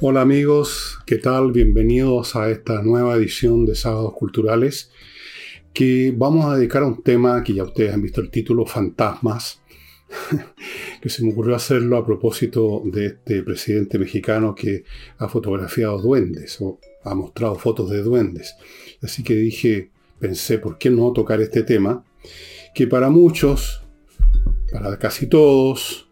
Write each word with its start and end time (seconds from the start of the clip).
Hola 0.00 0.20
amigos, 0.20 0.98
¿qué 1.06 1.16
tal? 1.16 1.52
Bienvenidos 1.52 2.36
a 2.36 2.50
esta 2.50 2.82
nueva 2.82 3.16
edición 3.16 3.66
de 3.66 3.74
Sábados 3.74 4.12
Culturales 4.14 4.90
que 5.72 6.14
vamos 6.16 6.46
a 6.46 6.56
dedicar 6.56 6.82
a 6.82 6.86
un 6.86 7.02
tema 7.02 7.42
que 7.44 7.52
ya 7.52 7.64
ustedes 7.64 7.92
han 7.92 8.00
visto 8.00 8.20
el 8.20 8.30
título, 8.30 8.64
Fantasmas, 8.64 9.60
que 11.02 11.08
se 11.08 11.22
me 11.22 11.32
ocurrió 11.32 11.54
hacerlo 11.54 11.96
a 11.98 12.06
propósito 12.06 12.82
de 12.86 13.06
este 13.06 13.42
presidente 13.42 13.98
mexicano 13.98 14.54
que 14.54 14.84
ha 15.18 15.28
fotografiado 15.28 15.98
duendes 15.98 16.58
o 16.60 16.78
ha 17.04 17.14
mostrado 17.14 17.56
fotos 17.56 17.90
de 17.90 18.02
duendes. 18.02 18.54
Así 19.02 19.22
que 19.22 19.34
dije, 19.34 19.90
pensé, 20.18 20.58
¿por 20.58 20.78
qué 20.78 20.90
no 20.90 21.12
tocar 21.12 21.40
este 21.40 21.62
tema? 21.62 22.04
Que 22.74 22.86
para 22.86 23.10
muchos, 23.10 23.82
para 24.72 24.98
casi 24.98 25.26
todos, 25.26 26.08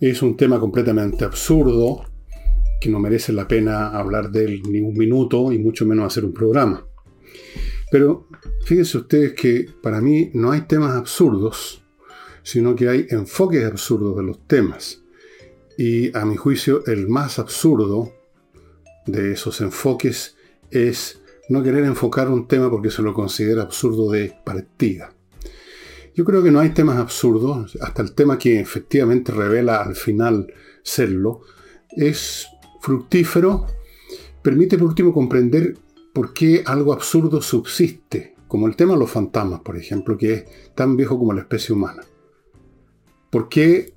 es 0.00 0.22
un 0.22 0.36
tema 0.36 0.60
completamente 0.60 1.24
absurdo, 1.24 2.09
que 2.80 2.88
no 2.88 2.98
merece 2.98 3.32
la 3.32 3.46
pena 3.46 3.88
hablar 3.90 4.30
de 4.30 4.44
él 4.44 4.62
ni 4.68 4.80
un 4.80 4.94
minuto 4.94 5.52
y 5.52 5.58
mucho 5.58 5.84
menos 5.86 6.06
hacer 6.06 6.24
un 6.24 6.32
programa. 6.32 6.86
Pero 7.90 8.28
fíjense 8.64 8.98
ustedes 8.98 9.32
que 9.34 9.66
para 9.82 10.00
mí 10.00 10.30
no 10.34 10.52
hay 10.52 10.62
temas 10.62 10.96
absurdos, 10.96 11.84
sino 12.42 12.74
que 12.74 12.88
hay 12.88 13.06
enfoques 13.10 13.64
absurdos 13.64 14.16
de 14.16 14.22
los 14.22 14.46
temas. 14.46 15.02
Y 15.76 16.16
a 16.16 16.24
mi 16.24 16.36
juicio 16.36 16.84
el 16.86 17.08
más 17.08 17.38
absurdo 17.38 18.12
de 19.06 19.32
esos 19.32 19.60
enfoques 19.60 20.36
es 20.70 21.20
no 21.48 21.62
querer 21.62 21.84
enfocar 21.84 22.30
un 22.30 22.46
tema 22.46 22.70
porque 22.70 22.90
se 22.90 23.02
lo 23.02 23.12
considera 23.12 23.62
absurdo 23.62 24.10
de 24.12 24.32
partida. 24.44 25.12
Yo 26.14 26.24
creo 26.24 26.42
que 26.42 26.50
no 26.50 26.60
hay 26.60 26.70
temas 26.70 26.98
absurdos, 26.98 27.76
hasta 27.80 28.02
el 28.02 28.12
tema 28.12 28.38
que 28.38 28.60
efectivamente 28.60 29.32
revela 29.32 29.82
al 29.82 29.96
final 29.96 30.52
serlo, 30.82 31.42
es 31.90 32.46
fructífero, 32.80 33.66
permite 34.42 34.78
por 34.78 34.88
último 34.88 35.12
comprender 35.12 35.76
por 36.12 36.32
qué 36.32 36.62
algo 36.66 36.92
absurdo 36.92 37.40
subsiste, 37.40 38.34
como 38.48 38.66
el 38.66 38.76
tema 38.76 38.94
de 38.94 39.00
los 39.00 39.10
fantasmas, 39.10 39.60
por 39.60 39.76
ejemplo, 39.76 40.18
que 40.18 40.32
es 40.32 40.44
tan 40.74 40.96
viejo 40.96 41.18
como 41.18 41.32
la 41.32 41.42
especie 41.42 41.74
humana. 41.74 42.02
¿Por 43.30 43.48
qué 43.48 43.94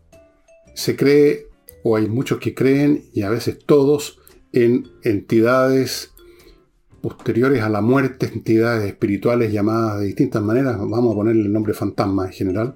se 0.76 0.96
cree, 0.96 1.48
o 1.84 1.96
hay 1.96 2.08
muchos 2.08 2.40
que 2.40 2.54
creen, 2.54 3.06
y 3.14 3.24
a 3.24 3.30
veces 3.30 3.60
todos, 3.66 4.20
en 4.52 4.88
entidades 5.04 6.12
posteriores 7.02 7.64
a 7.64 7.70
la 7.70 7.82
muerte, 7.82 8.30
entidades 8.32 8.86
espirituales 8.86 9.52
llamadas 9.52 10.00
de 10.00 10.06
distintas 10.06 10.42
maneras, 10.42 10.78
vamos 10.78 11.14
a 11.14 11.16
ponerle 11.16 11.42
el 11.42 11.52
nombre 11.52 11.74
fantasma 11.74 12.28
en 12.28 12.32
general? 12.32 12.76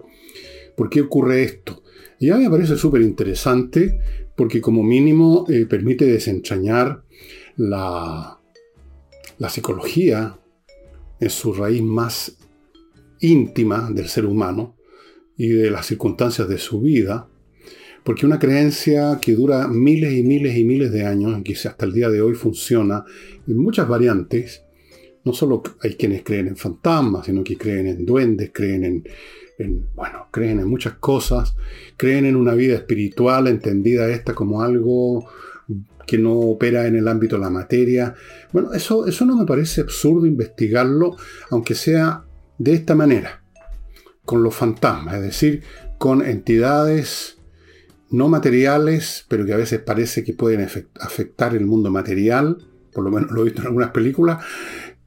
¿Por 0.75 0.89
qué 0.89 1.01
ocurre 1.01 1.43
esto? 1.43 1.83
Y 2.19 2.31
a 2.31 2.37
mí 2.37 2.43
me 2.43 2.49
parece 2.49 2.75
súper 2.75 3.01
interesante 3.01 4.26
porque 4.37 4.61
como 4.61 4.83
mínimo 4.83 5.45
eh, 5.49 5.65
permite 5.65 6.05
desentrañar 6.05 7.03
la, 7.57 8.39
la 9.39 9.49
psicología 9.49 10.37
en 11.19 11.29
su 11.29 11.53
raíz 11.53 11.81
más 11.81 12.37
íntima 13.19 13.89
del 13.91 14.07
ser 14.07 14.25
humano 14.25 14.75
y 15.35 15.49
de 15.49 15.71
las 15.71 15.87
circunstancias 15.87 16.47
de 16.47 16.59
su 16.59 16.81
vida, 16.81 17.27
porque 18.03 18.25
una 18.27 18.39
creencia 18.39 19.19
que 19.21 19.33
dura 19.33 19.67
miles 19.67 20.13
y 20.13 20.23
miles 20.23 20.55
y 20.55 20.63
miles 20.63 20.91
de 20.91 21.05
años, 21.05 21.41
que 21.43 21.53
hasta 21.53 21.85
el 21.85 21.93
día 21.93 22.09
de 22.09 22.21
hoy 22.21 22.35
funciona 22.35 23.03
en 23.47 23.57
muchas 23.57 23.87
variantes, 23.87 24.63
no 25.23 25.33
solo 25.33 25.61
hay 25.81 25.95
quienes 25.95 26.23
creen 26.23 26.47
en 26.47 26.55
fantasmas, 26.55 27.25
sino 27.25 27.43
que 27.43 27.57
creen 27.57 27.87
en 27.87 28.05
duendes, 28.05 28.51
creen 28.53 28.83
en 28.85 29.03
bueno, 29.95 30.27
creen 30.31 30.59
en 30.59 30.67
muchas 30.67 30.93
cosas, 30.93 31.55
creen 31.95 32.25
en 32.25 32.35
una 32.35 32.53
vida 32.53 32.75
espiritual, 32.75 33.47
entendida 33.47 34.09
esta 34.09 34.33
como 34.33 34.61
algo 34.61 35.27
que 36.05 36.17
no 36.17 36.33
opera 36.33 36.87
en 36.87 36.95
el 36.95 37.07
ámbito 37.07 37.35
de 37.35 37.41
la 37.41 37.49
materia. 37.49 38.15
Bueno, 38.53 38.73
eso, 38.73 39.07
eso 39.07 39.25
no 39.25 39.35
me 39.35 39.45
parece 39.45 39.81
absurdo 39.81 40.25
investigarlo, 40.25 41.17
aunque 41.49 41.75
sea 41.75 42.23
de 42.57 42.73
esta 42.73 42.95
manera, 42.95 43.43
con 44.23 44.43
los 44.43 44.55
fantasmas, 44.55 45.15
es 45.15 45.21
decir, 45.21 45.63
con 45.97 46.23
entidades 46.23 47.37
no 48.09 48.29
materiales, 48.29 49.25
pero 49.27 49.45
que 49.45 49.53
a 49.53 49.57
veces 49.57 49.81
parece 49.81 50.23
que 50.23 50.33
pueden 50.33 50.61
afectar 50.99 51.55
el 51.55 51.65
mundo 51.65 51.91
material, 51.91 52.57
por 52.93 53.03
lo 53.03 53.11
menos 53.11 53.31
lo 53.31 53.41
he 53.41 53.45
visto 53.45 53.61
en 53.61 53.67
algunas 53.67 53.91
películas, 53.91 54.43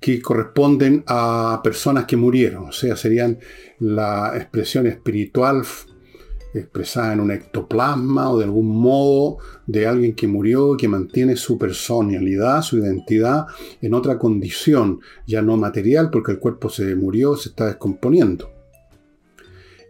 que 0.00 0.21
corresponden 0.22 1.05
a 1.06 1.61
personas 1.62 2.06
que 2.06 2.16
murieron, 2.16 2.69
o 2.69 2.72
sea, 2.72 2.97
serían 2.97 3.38
la 3.78 4.33
expresión 4.37 4.87
espiritual 4.87 5.62
expresada 6.55 7.12
en 7.12 7.21
un 7.21 7.31
ectoplasma 7.31 8.31
o 8.31 8.39
de 8.39 8.44
algún 8.44 8.69
modo 8.69 9.39
de 9.66 9.87
alguien 9.87 10.15
que 10.15 10.27
murió 10.27 10.77
que 10.77 10.89
mantiene 10.89 11.37
su 11.37 11.59
personalidad, 11.59 12.62
su 12.62 12.78
identidad 12.78 13.47
en 13.81 13.94
otra 13.94 14.19
condición, 14.19 15.00
ya 15.27 15.43
no 15.43 15.56
material, 15.56 16.10
porque 16.10 16.33
el 16.33 16.39
cuerpo 16.39 16.69
se 16.69 16.94
murió, 16.97 17.37
se 17.37 17.50
está 17.50 17.66
descomponiendo. 17.66 18.50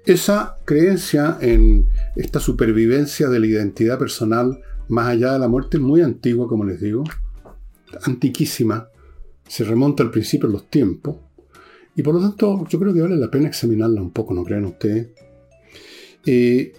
Esa 0.05 0.57
creencia 0.65 1.39
en 1.41 1.87
esta 2.17 2.41
supervivencia 2.41 3.29
de 3.29 3.39
la 3.39 3.47
identidad 3.47 3.99
personal 3.99 4.61
más 4.89 5.09
allá 5.09 5.35
de 5.35 5.39
la 5.39 5.49
muerte 5.49 5.77
es 5.77 5.83
muy 5.83 6.03
antigua, 6.03 6.49
como 6.49 6.65
les 6.65 6.81
digo, 6.81 7.05
antiquísima, 8.03 8.89
se 9.51 9.65
remonta 9.65 10.05
al 10.05 10.13
principio 10.13 10.47
de 10.47 10.53
los 10.53 10.71
tiempos, 10.71 11.17
y 11.97 12.05
por 12.05 12.15
lo 12.15 12.21
tanto, 12.21 12.65
yo 12.69 12.79
creo 12.79 12.95
que 12.95 13.01
vale 13.01 13.17
la 13.17 13.33
pena 13.33 13.49
examinarla 13.49 14.01
un 14.01 14.13
poco, 14.13 14.33
¿no 14.33 14.45
creen 14.45 14.65
ustedes? 14.65 15.09
Eh, 16.25 16.73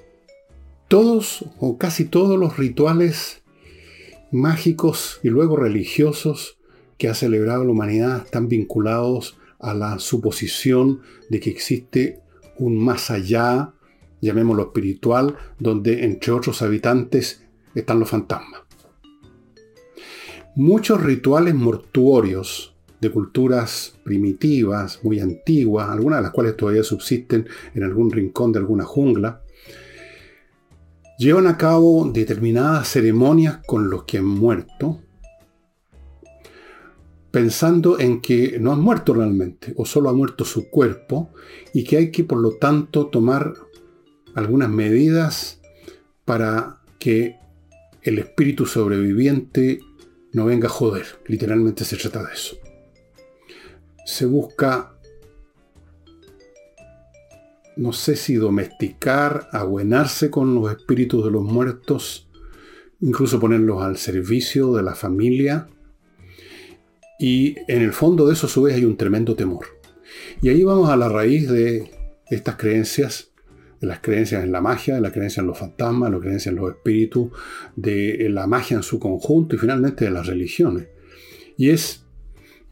todos 0.88 1.44
o 1.60 1.78
casi 1.78 2.06
todos 2.06 2.40
los 2.40 2.58
rituales 2.58 3.42
mágicos 4.32 5.20
y 5.22 5.28
luego 5.28 5.58
religiosos 5.58 6.58
que 6.98 7.10
ha 7.10 7.14
celebrado 7.14 7.66
la 7.66 7.72
humanidad 7.72 8.24
están 8.24 8.48
vinculados 8.48 9.38
a 9.60 9.74
la 9.74 10.00
suposición 10.00 11.02
de 11.30 11.42
que 11.42 11.50
existe 11.50 12.22
un 12.58 12.78
más 12.78 13.12
allá, 13.12 13.74
llamémoslo 14.22 14.64
espiritual, 14.64 15.36
donde 15.60 16.06
entre 16.06 16.32
otros 16.32 16.62
habitantes 16.62 17.44
están 17.76 18.00
los 18.00 18.10
fantasmas. 18.10 18.62
Muchos 20.56 21.02
rituales 21.02 21.56
mortuorios 21.56 22.74
de 23.00 23.10
culturas 23.10 23.96
primitivas, 24.04 25.00
muy 25.02 25.22
antiguas, 25.22 25.90
algunas 25.90 26.20
de 26.20 26.24
las 26.24 26.32
cuales 26.32 26.58
todavía 26.58 26.84
subsisten 26.84 27.48
en 27.74 27.84
algún 27.84 28.12
rincón 28.12 28.52
de 28.52 28.60
alguna 28.60 28.84
jungla, 28.84 29.44
llevan 31.18 31.48
a 31.48 31.58
cabo 31.58 32.10
determinadas 32.12 32.90
ceremonias 32.90 33.60
con 33.66 33.90
los 33.90 34.04
que 34.04 34.18
han 34.18 34.26
muerto, 34.26 35.00
pensando 37.32 37.98
en 37.98 38.20
que 38.20 38.60
no 38.60 38.74
han 38.74 38.82
muerto 38.82 39.14
realmente, 39.14 39.74
o 39.78 39.86
solo 39.86 40.10
ha 40.10 40.14
muerto 40.14 40.44
su 40.44 40.70
cuerpo, 40.70 41.32
y 41.74 41.86
que 41.86 41.96
hay 41.96 42.12
que 42.12 42.26
por 42.26 42.40
lo 42.40 42.58
tanto 42.58 43.08
tomar 43.08 43.54
algunas 44.36 44.70
medidas 44.70 45.62
para 46.26 46.82
que 47.00 47.38
el 48.04 48.20
espíritu 48.20 48.66
sobreviviente 48.66 49.80
no 50.34 50.46
venga 50.46 50.68
a 50.68 50.72
joder. 50.72 51.06
Literalmente 51.26 51.86
se 51.86 51.98
trata 51.98 52.24
de 52.24 52.34
eso 52.34 52.58
se 54.06 54.26
busca, 54.26 54.94
no 57.78 57.94
sé 57.94 58.16
si 58.16 58.36
domesticar, 58.36 59.48
abuenarse 59.52 60.30
con 60.30 60.54
los 60.56 60.72
espíritus 60.72 61.24
de 61.24 61.32
los 61.32 61.44
muertos, 61.44 62.28
incluso 63.00 63.40
ponerlos 63.40 63.82
al 63.82 63.98
servicio 63.98 64.74
de 64.74 64.84
la 64.84 64.96
familia. 64.96 65.70
Y 67.20 67.56
en 67.68 67.82
el 67.82 67.94
fondo 67.94 68.28
de 68.28 68.34
eso 68.34 68.48
a 68.48 68.50
su 68.50 68.64
vez 68.64 68.76
hay 68.76 68.86
un 68.86 68.98
tremendo 68.98 69.36
temor. 69.36 69.66
Y 70.42 70.50
ahí 70.50 70.64
vamos 70.64 70.90
a 70.90 70.98
la 70.98 71.08
raíz 71.08 71.50
de 71.50 71.90
estas 72.30 72.56
creencias, 72.56 73.31
de 73.82 73.88
las 73.88 74.00
creencias 74.00 74.44
en 74.44 74.52
la 74.52 74.62
magia, 74.62 74.96
de 74.96 75.02
la 75.02 75.12
creencia 75.12 75.42
en 75.42 75.48
los 75.48 75.58
fantasmas, 75.58 76.12
de 76.12 76.18
la 76.18 76.22
creencia 76.22 76.50
en 76.52 76.56
los 76.56 76.70
espíritus, 76.72 77.32
de 77.76 78.28
la 78.30 78.46
magia 78.48 78.78
en 78.78 78.84
su 78.84 79.00
conjunto 79.00 79.56
y 79.56 79.60
finalmente 79.60 80.06
de 80.06 80.12
las 80.12 80.28
religiones. 80.28 80.88
Y 81.58 81.70
es 81.70 82.06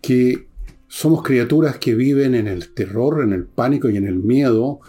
que 0.02 0.48
somos 0.88 1.24
criaturas 1.24 1.78
que 1.78 1.96
viven 1.96 2.36
en 2.36 2.48
el 2.48 2.74
terror, 2.74 3.24
en 3.24 3.34
el 3.34 3.46
pánico 3.46 3.90
y 3.90 3.98
en 3.98 4.08
el 4.08 4.16
miedo, 4.16 4.80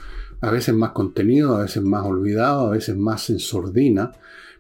a 0.41 0.51
veces 0.51 0.75
más 0.75 0.93
contenido, 0.93 1.57
a 1.57 1.63
veces 1.63 1.83
más 1.83 2.05
olvidado, 2.05 2.67
a 2.67 2.71
veces 2.71 2.97
más 2.97 3.29
en 3.31 3.39
sordina, 3.39 4.13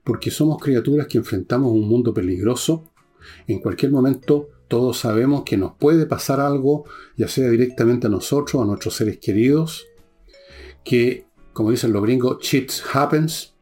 porque 0.04 0.30
somos 0.30 0.62
criaturas 0.62 1.06
que 1.06 1.18
enfrentamos 1.18 1.72
un 1.72 1.88
mundo 1.88 2.12
peligroso. 2.12 2.90
En 3.46 3.60
cualquier 3.60 3.92
momento 3.92 4.48
todos 4.68 4.98
sabemos 4.98 5.42
que 5.44 5.56
nos 5.56 5.72
puede 5.76 6.06
pasar 6.06 6.40
algo, 6.40 6.84
ya 7.16 7.28
sea 7.28 7.48
directamente 7.48 8.06
a 8.06 8.10
nosotros, 8.10 8.62
a 8.62 8.66
nuestros 8.66 8.94
seres 8.94 9.18
queridos, 9.18 9.86
que, 10.84 11.26
como 11.52 11.70
dicen 11.70 11.92
los 11.92 12.02
gringos, 12.02 12.42
shit 12.42 12.70
happens. 12.92 13.54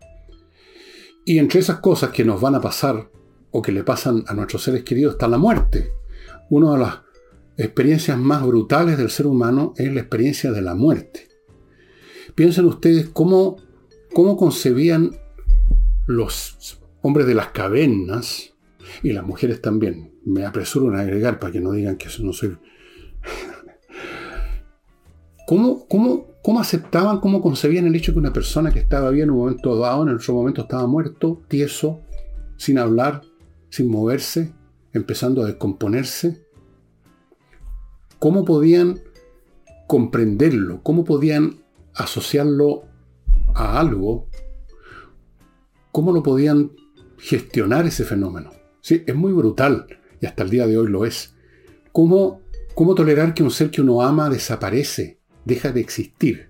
Y 1.25 1.39
entre 1.39 1.61
esas 1.61 1.81
cosas 1.81 2.11
que 2.11 2.25
nos 2.25 2.41
van 2.41 2.55
a 2.55 2.61
pasar 2.61 3.11
o 3.51 3.63
que 3.63 3.73
le 3.73 3.85
pasan 3.85 4.25
a 4.27 4.35
nuestros 4.35 4.63
seres 4.63 4.85
queridos 4.85 5.15
está 5.15 5.29
la 5.29 5.39
muerte. 5.39 5.93
Una 6.51 6.73
de 6.73 6.79
las 6.79 6.99
experiencias 7.57 8.17
más 8.17 8.47
brutales 8.47 8.97
del 8.97 9.11
ser 9.11 9.27
humano 9.27 9.75
es 9.77 9.93
la 9.93 10.01
experiencia 10.01 10.53
de 10.53 10.63
la 10.63 10.75
muerte. 10.75 11.29
Piensen 12.35 12.67
ustedes 12.67 13.09
cómo, 13.09 13.57
cómo 14.15 14.37
concebían 14.37 15.17
los 16.07 16.81
hombres 17.03 17.27
de 17.27 17.35
las 17.35 17.49
cavernas 17.49 18.55
Y 19.03 19.13
las 19.13 19.25
mujeres 19.25 19.61
también. 19.61 20.15
Me 20.25 20.47
apresuro 20.47 20.95
a 20.97 21.01
agregar 21.01 21.39
para 21.39 21.53
que 21.53 21.61
no 21.61 21.73
digan 21.73 21.97
que 21.97 22.09
eso 22.09 22.23
no 22.23 22.33
soy... 22.33 22.57
¿Cómo, 25.47 25.87
cómo, 25.89 26.27
cómo 26.49 26.61
aceptaban, 26.61 27.21
cómo 27.21 27.43
concebían 27.43 27.85
el 27.85 27.95
hecho 27.95 28.15
que 28.15 28.21
una 28.21 28.33
persona 28.33 28.73
que 28.73 28.79
estaba 28.79 29.11
bien 29.11 29.25
en 29.25 29.33
un 29.33 29.41
momento 29.41 29.77
dado, 29.77 30.03
en 30.03 30.15
otro 30.15 30.33
momento 30.33 30.63
estaba 30.63 30.87
muerto, 30.87 31.43
tieso, 31.47 32.01
sin 32.57 32.79
hablar, 32.79 33.21
sin 33.69 33.91
moverse, 33.91 34.55
empezando 34.95 35.43
a 35.43 35.45
descomponerse? 35.45 36.43
¿Cómo 38.19 38.47
podían 38.47 38.99
comprenderlo? 39.87 40.83
¿Cómo 40.83 41.05
podían 41.05 41.59
asociarlo 41.93 42.85
a 43.55 43.79
algo? 43.79 44.31
¿Cómo 45.93 46.13
lo 46.13 46.23
podían 46.23 46.73
gestionar 47.19 47.85
ese 47.85 48.05
fenómeno? 48.05 48.53
Sí, 48.81 49.05
es 49.07 49.15
muy 49.15 49.35
brutal 49.35 49.85
y 50.19 50.25
hasta 50.25 50.45
el 50.45 50.49
día 50.49 50.67
de 50.67 50.79
hoy 50.79 50.89
lo 50.89 51.05
es. 51.05 51.35
¿Cómo, 51.93 52.41
cómo 52.75 52.95
tolerar 52.95 53.35
que 53.35 53.43
un 53.43 53.51
ser 53.51 53.71
que 53.71 53.83
uno 53.83 54.01
ama 54.01 54.31
desaparece, 54.31 55.18
deja 55.49 55.73
de 55.73 55.81
existir? 55.81 56.49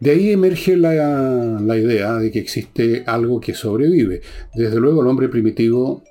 De 0.00 0.10
ahí 0.10 0.30
emerge 0.30 0.76
la, 0.76 1.60
la, 1.60 1.78
idea 1.78 2.14
de 2.14 2.32
que 2.32 2.40
existe 2.40 3.04
algo 3.06 3.40
que 3.40 3.54
sobrevive. 3.54 4.20
Desde 4.52 4.80
luego 4.80 5.00
el 5.00 5.06
hombre 5.06 5.28
primitivo 5.28 6.02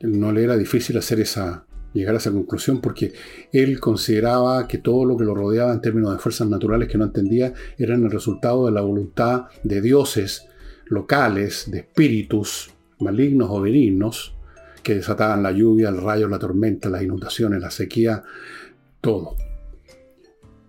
no 0.00 0.32
le 0.32 0.42
era 0.42 0.56
difícil 0.56 0.96
hacer 0.96 1.20
esa, 1.20 1.66
llegar 1.92 2.14
a 2.14 2.18
esa 2.18 2.32
conclusión 2.32 2.80
porque 2.80 3.12
él 3.52 3.78
consideraba 3.78 4.66
que 4.66 4.78
todo 4.78 5.04
lo 5.04 5.18
que 5.18 5.24
lo 5.24 5.34
rodeaba 5.34 5.74
en 5.74 5.82
términos 5.82 6.12
de 6.12 6.18
fuerzas 6.18 6.48
naturales 6.48 6.88
que 6.88 6.96
no 6.96 7.04
entendía 7.04 7.52
eran 7.76 8.04
el 8.04 8.10
resultado 8.10 8.64
de 8.64 8.72
la 8.72 8.80
voluntad 8.80 9.44
de 9.62 9.82
dioses 9.82 10.46
locales, 10.86 11.70
de 11.70 11.80
espíritus 11.80 12.70
malignos 13.00 13.48
o 13.50 13.60
benignos 13.60 14.34
que 14.82 14.94
desataban 14.94 15.42
la 15.42 15.50
lluvia, 15.50 15.88
el 15.88 16.00
rayo, 16.00 16.28
la 16.28 16.38
tormenta, 16.38 16.88
las 16.88 17.02
inundaciones, 17.02 17.60
la 17.60 17.70
sequía, 17.70 18.22
todo. 19.00 19.36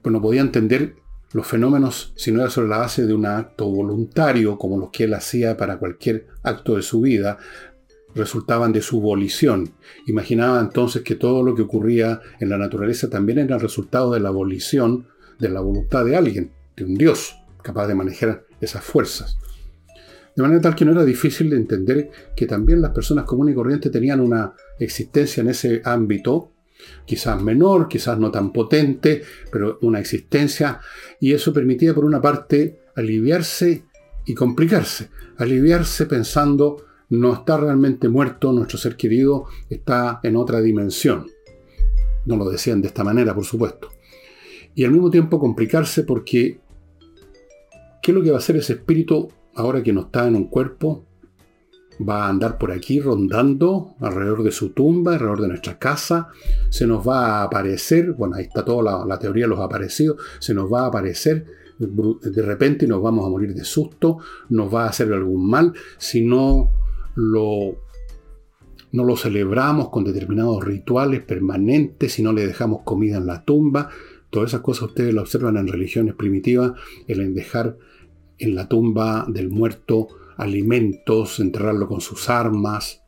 Pero 0.02 0.14
no 0.14 0.22
podía 0.22 0.42
entender 0.42 0.96
los 1.34 1.46
fenómenos 1.46 2.14
si 2.16 2.32
no 2.32 2.42
era 2.42 2.50
sobre 2.50 2.70
la 2.70 2.78
base 2.78 3.06
de 3.06 3.14
un 3.14 3.26
acto 3.26 3.68
voluntario 3.70 4.58
como 4.58 4.78
los 4.78 4.90
que 4.92 5.04
él 5.04 5.14
hacía 5.14 5.58
para 5.58 5.78
cualquier 5.78 6.28
acto 6.44 6.76
de 6.76 6.82
su 6.82 7.02
vida, 7.02 7.38
resultaban 8.16 8.72
de 8.72 8.82
su 8.82 9.02
volición. 9.02 9.70
Imaginaba 10.08 10.60
entonces 10.60 11.04
que 11.04 11.16
todo 11.16 11.44
lo 11.44 11.56
que 11.56 11.62
ocurría 11.62 12.22
en 12.40 12.50
la 12.50 12.58
naturaleza 12.58 13.10
también 13.10 13.40
era 13.40 13.56
el 13.56 13.62
resultado 13.62 14.14
de 14.14 14.20
la 14.20 14.30
volición, 14.30 15.08
de 15.40 15.50
la 15.50 15.62
voluntad 15.62 16.06
de 16.06 16.16
alguien, 16.16 16.52
de 16.76 16.86
un 16.86 16.96
Dios, 16.96 17.36
capaz 17.62 17.88
de 17.88 17.96
manejar 17.96 18.46
esas 18.62 18.84
fuerzas. 18.84 19.38
De 20.36 20.44
manera 20.44 20.62
tal 20.62 20.76
que 20.76 20.86
no 20.86 20.92
era 20.92 21.04
difícil 21.04 21.50
de 21.50 21.58
entender 21.58 22.12
que 22.36 22.46
también 22.46 22.82
las 22.82 22.92
personas 22.92 23.26
comunes 23.26 23.54
y 23.54 23.56
corrientes 23.56 23.92
tenían 23.92 24.20
una 24.20 24.54
existencia 24.80 25.42
en 25.42 25.50
ese 25.50 25.82
ámbito, 25.84 26.52
quizás 27.06 27.42
menor, 27.42 27.88
quizás 27.88 28.20
no 28.20 28.32
tan 28.32 28.52
potente, 28.52 29.24
pero 29.52 29.78
una 29.82 30.00
existencia, 30.00 30.80
y 31.20 31.34
eso 31.34 31.54
permitía 31.54 31.94
por 31.94 32.06
una 32.06 32.22
parte 32.22 32.80
aliviarse 32.96 33.84
y 34.26 34.34
complicarse. 34.34 35.10
Aliviarse 35.38 36.06
pensando 36.06 36.86
no 37.10 37.34
está 37.34 37.58
realmente 37.58 38.10
muerto, 38.10 38.52
nuestro 38.52 38.78
ser 38.78 38.98
querido 38.98 39.46
está 39.70 40.20
en 40.24 40.36
otra 40.36 40.62
dimensión. 40.62 41.28
No 42.26 42.36
lo 42.36 42.50
decían 42.50 42.82
de 42.82 42.90
esta 42.90 43.04
manera, 43.04 43.34
por 43.34 43.46
supuesto. 43.46 43.90
Y 44.76 44.84
al 44.84 44.92
mismo 44.92 45.10
tiempo 45.10 45.40
complicarse 45.40 46.04
porque 46.04 46.60
¿qué 48.02 48.12
es 48.12 48.16
lo 48.16 48.24
que 48.24 48.32
va 48.32 48.38
a 48.38 48.40
hacer 48.40 48.58
ese 48.58 48.74
espíritu 48.74 49.32
ahora 49.56 49.82
que 49.82 49.94
no 49.94 50.02
está 50.02 50.28
en 50.28 50.36
un 50.36 50.48
cuerpo? 50.50 51.07
Va 52.02 52.26
a 52.26 52.30
andar 52.30 52.58
por 52.58 52.72
aquí 52.72 53.00
rondando 53.00 53.96
alrededor 54.00 54.44
de 54.44 54.52
su 54.52 54.70
tumba, 54.70 55.14
alrededor 55.14 55.42
de 55.42 55.48
nuestra 55.48 55.80
casa. 55.80 56.30
Se 56.70 56.86
nos 56.86 57.08
va 57.08 57.42
a 57.42 57.44
aparecer, 57.44 58.14
bueno, 58.14 58.36
ahí 58.36 58.44
está 58.44 58.64
toda 58.64 59.06
la, 59.06 59.20
teoría 59.20 59.46
de 59.46 59.50
los 59.50 59.60
aparecidos, 59.60 60.18
se 60.40 60.54
nos 60.54 60.72
va 60.72 60.82
a 60.82 60.88
aparecer 60.88 61.46
de 61.80 62.42
repente 62.42 62.86
y 62.86 62.88
nos 62.88 63.02
vamos 63.02 63.26
a 63.26 63.30
morir 63.30 63.54
de 63.54 63.64
susto, 63.64 64.18
nos 64.50 64.74
va 64.74 64.86
a 64.86 64.90
hacer 64.90 65.14
algún 65.14 65.48
mal 65.48 65.74
si 65.98 66.26
no 66.26 66.72
lo, 67.16 67.78
no 68.92 69.04
lo 69.04 69.16
celebramos 69.16 69.90
con 69.90 70.04
determinados 70.04 70.64
rituales 70.64 71.24
permanentes, 71.24 72.14
si 72.14 72.24
no 72.24 72.34
le 72.34 72.48
dejamos 72.48 72.82
comida 72.84 73.18
en 73.18 73.28
la 73.28 73.44
tumba. 73.44 73.90
Todas 74.30 74.50
esas 74.52 74.62
cosas 74.62 74.90
ustedes 74.90 75.14
lo 75.14 75.22
observan 75.22 75.58
en 75.58 75.68
religiones 75.68 76.16
primitivas, 76.16 76.74
el 77.08 77.34
dejar 77.34 77.78
en 78.40 78.56
la 78.56 78.68
tumba 78.68 79.26
del 79.28 79.50
muerto 79.50 80.08
alimentos, 80.38 81.40
enterrarlo 81.40 81.88
con 81.88 82.02
sus 82.02 82.30
armas. 82.30 83.04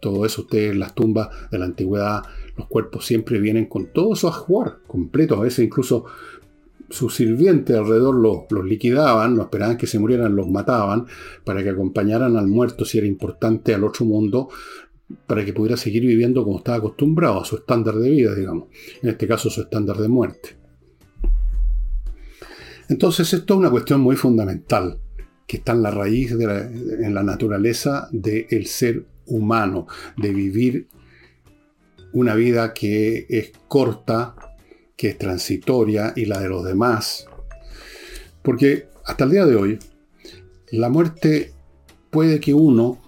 Todo 0.00 0.24
eso 0.24 0.42
ustedes 0.42 0.76
las 0.76 0.94
tumbas 0.94 1.28
de 1.50 1.58
la 1.58 1.64
antigüedad, 1.64 2.22
los 2.56 2.68
cuerpos 2.68 3.04
siempre 3.04 3.40
vienen 3.40 3.66
con 3.66 3.92
todo 3.92 4.12
eso 4.12 4.28
a 4.28 4.32
jugar 4.32 4.78
completo, 4.86 5.36
a 5.36 5.40
veces 5.40 5.64
incluso 5.64 6.04
sus 6.90 7.14
sirvientes 7.14 7.76
alrededor 7.76 8.14
los, 8.14 8.64
liquidaban, 8.64 9.36
no 9.36 9.42
esperaban 9.42 9.76
que 9.76 9.86
se 9.86 9.98
murieran, 9.98 10.34
los 10.34 10.48
mataban, 10.48 11.06
para 11.44 11.62
que 11.62 11.70
acompañaran 11.70 12.36
al 12.36 12.46
muerto 12.46 12.84
si 12.84 12.98
era 12.98 13.06
importante 13.06 13.74
al 13.74 13.84
otro 13.84 14.06
mundo, 14.06 14.48
para 15.26 15.44
que 15.44 15.52
pudiera 15.52 15.76
seguir 15.76 16.02
viviendo 16.02 16.44
como 16.44 16.58
estaba 16.58 16.78
acostumbrado, 16.78 17.40
a 17.40 17.44
su 17.44 17.56
estándar 17.56 17.96
de 17.96 18.10
vida, 18.10 18.34
digamos. 18.34 18.68
En 19.02 19.10
este 19.10 19.26
caso, 19.26 19.50
su 19.50 19.62
estándar 19.62 19.96
de 19.98 20.08
muerte. 20.08 20.56
Entonces, 22.88 23.32
esto 23.34 23.54
es 23.54 23.60
una 23.60 23.70
cuestión 23.70 24.00
muy 24.00 24.16
fundamental, 24.16 24.98
que 25.48 25.56
está 25.56 25.72
en 25.72 25.82
la 25.82 25.90
raíz, 25.90 26.36
de 26.36 26.44
en 26.44 27.14
la 27.14 27.22
naturaleza 27.22 28.08
del 28.12 28.66
ser 28.66 29.06
humano, 29.26 29.86
de 30.18 30.30
vivir 30.30 30.88
una 32.12 32.34
vida 32.34 32.74
que 32.74 33.26
es 33.30 33.52
corta, 33.66 34.34
que 34.94 35.08
es 35.08 35.18
transitoria 35.18 36.12
y 36.14 36.26
la 36.26 36.38
de 36.38 36.50
los 36.50 36.64
demás. 36.64 37.26
Porque 38.42 38.88
hasta 39.06 39.24
el 39.24 39.30
día 39.30 39.46
de 39.46 39.56
hoy, 39.56 39.78
la 40.70 40.90
muerte 40.90 41.54
puede 42.10 42.40
que 42.40 42.52
uno, 42.52 42.98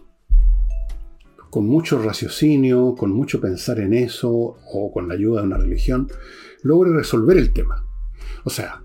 con 1.51 1.67
mucho 1.67 2.01
raciocinio, 2.01 2.95
con 2.95 3.13
mucho 3.13 3.39
pensar 3.39 3.81
en 3.81 3.93
eso, 3.93 4.31
o 4.31 4.91
con 4.91 5.09
la 5.09 5.15
ayuda 5.15 5.43
de 5.43 5.47
una 5.47 5.59
religión, 5.59 6.09
logre 6.63 6.91
resolver 6.93 7.37
el 7.37 7.53
tema. 7.53 7.85
O 8.45 8.51
sea, 8.51 8.83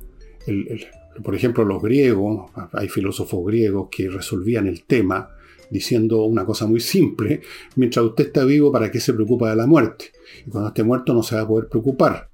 por 1.24 1.36
ejemplo, 1.36 1.64
los 1.66 1.82
griegos, 1.82 2.52
hay 2.74 2.90
filósofos 2.90 3.46
griegos 3.46 3.88
que 3.90 4.10
resolvían 4.10 4.68
el 4.68 4.84
tema 4.84 5.30
diciendo 5.70 6.24
una 6.26 6.46
cosa 6.46 6.68
muy 6.68 6.80
simple, 6.80 7.42
mientras 7.76 8.06
usted 8.06 8.28
está 8.28 8.46
vivo, 8.46 8.72
¿para 8.72 8.92
qué 8.92 9.00
se 9.00 9.14
preocupa 9.14 9.50
de 9.50 9.56
la 9.56 9.66
muerte? 9.66 10.12
Y 10.46 10.50
cuando 10.50 10.68
esté 10.68 10.84
muerto 10.84 11.14
no 11.14 11.24
se 11.24 11.36
va 11.36 11.42
a 11.42 11.48
poder 11.48 11.68
preocupar 11.68 12.30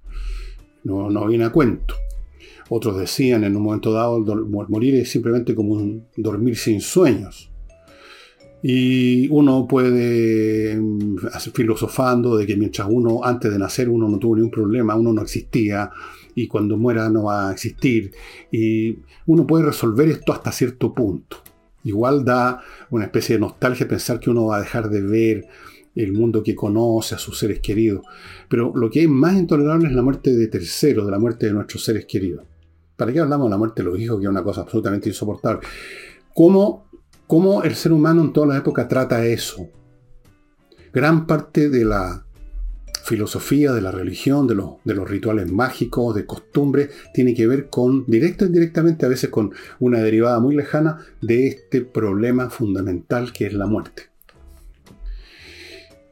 no, 0.84 1.10
no 1.10 1.28
viene 1.28 1.46
a 1.46 1.52
cuento. 1.52 1.96
Otros 2.70 2.98
decían 2.98 3.44
en 3.44 3.56
un 3.56 3.64
momento 3.64 3.92
dado, 3.92 4.20
morir 4.46 4.96
es 4.96 5.12
simplemente 5.12 5.54
como 5.54 5.74
un 5.74 6.06
dormir 6.16 6.56
sin 6.58 6.82
sueños. 6.82 7.50
Y 8.64 9.28
uno 9.30 9.68
puede 9.68 10.78
mm, 10.80 11.18
filosofando 11.54 12.38
de 12.38 12.46
que 12.46 12.56
mientras 12.56 12.88
uno, 12.90 13.22
antes 13.24 13.52
de 13.52 13.58
nacer, 13.58 13.90
uno 13.90 14.08
no 14.08 14.20
tuvo 14.20 14.36
ningún 14.36 14.52
problema, 14.52 14.96
uno 14.96 15.12
no 15.12 15.22
existía, 15.24 15.90
y 16.36 16.48
cuando 16.48 16.78
muera 16.78 17.10
no 17.10 17.24
va 17.24 17.50
a 17.50 17.54
existir. 17.54 18.12
Y 18.52 19.00
uno 19.26 19.46
puede 19.46 19.66
resolver 19.66 20.08
esto 20.10 20.34
hasta 20.34 20.52
cierto 20.52 20.94
punto. 20.94 21.38
Igual 21.84 22.24
da 22.24 22.62
una 22.90 23.06
especie 23.06 23.36
de 23.36 23.42
nostalgia 23.42 23.88
pensar 23.88 24.20
que 24.20 24.30
uno 24.30 24.48
va 24.48 24.58
a 24.58 24.62
dejar 24.62 24.90
de 24.90 25.02
ver 25.02 25.48
el 25.96 26.14
mundo 26.14 26.42
que 26.44 26.56
conoce, 26.56 27.16
a 27.16 27.18
sus 27.18 27.38
seres 27.38 27.60
queridos. 27.60 28.06
Pero 28.48 28.72
lo 28.76 28.90
que 28.90 29.04
es 29.04 29.10
más 29.10 29.36
intolerable 29.36 29.88
es 29.88 29.94
la 29.94 30.02
muerte 30.02 30.34
de 30.34 30.48
terceros, 30.48 31.06
de 31.06 31.12
la 31.12 31.20
muerte 31.20 31.48
de 31.48 31.54
nuestros 31.54 31.84
seres 31.84 32.06
queridos. 32.06 32.46
¿Para 32.96 33.12
qué 33.12 33.20
hablamos 33.20 33.48
de 33.48 33.52
la 33.52 33.58
muerte 33.58 33.84
de 33.84 33.90
los 33.90 34.00
hijos, 34.00 34.20
que 34.20 34.26
es 34.26 34.30
una 34.30 34.44
cosa 34.44 34.62
absolutamente 34.62 35.10
insoportable? 35.10 35.68
¿Cómo, 36.34 36.86
cómo 37.28 37.64
el 37.64 37.76
ser 37.76 37.92
humano 37.92 38.22
en 38.22 38.32
toda 38.32 38.48
la 38.48 38.58
época 38.58 38.88
trata 38.88 39.26
eso? 39.26 39.68
Gran 40.94 41.26
parte 41.26 41.70
de 41.70 41.86
la 41.86 42.26
filosofía, 43.04 43.74
de 43.74 43.82
la 43.82 43.92
religión, 43.92 44.48
de 44.48 44.56
los, 44.56 45.10
rituales 45.10 45.52
mágicos, 45.52 46.16
de 46.16 46.26
costumbres, 46.26 46.90
tiene 47.14 47.34
que 47.34 47.48
ver 47.48 47.70
con, 47.70 48.06
directo 48.06 48.46
e 48.46 48.48
indirectamente, 48.48 49.06
a 49.06 49.10
veces 49.10 49.30
con 49.30 49.52
una 49.80 50.00
derivada 50.00 50.40
muy 50.40 50.56
lejana 50.56 51.00
de 51.22 51.48
este 51.48 51.82
problema 51.82 52.50
fundamental 52.50 53.34
que 53.34 53.48
es 53.48 53.54
la 53.54 53.68
muerte. 53.68 54.12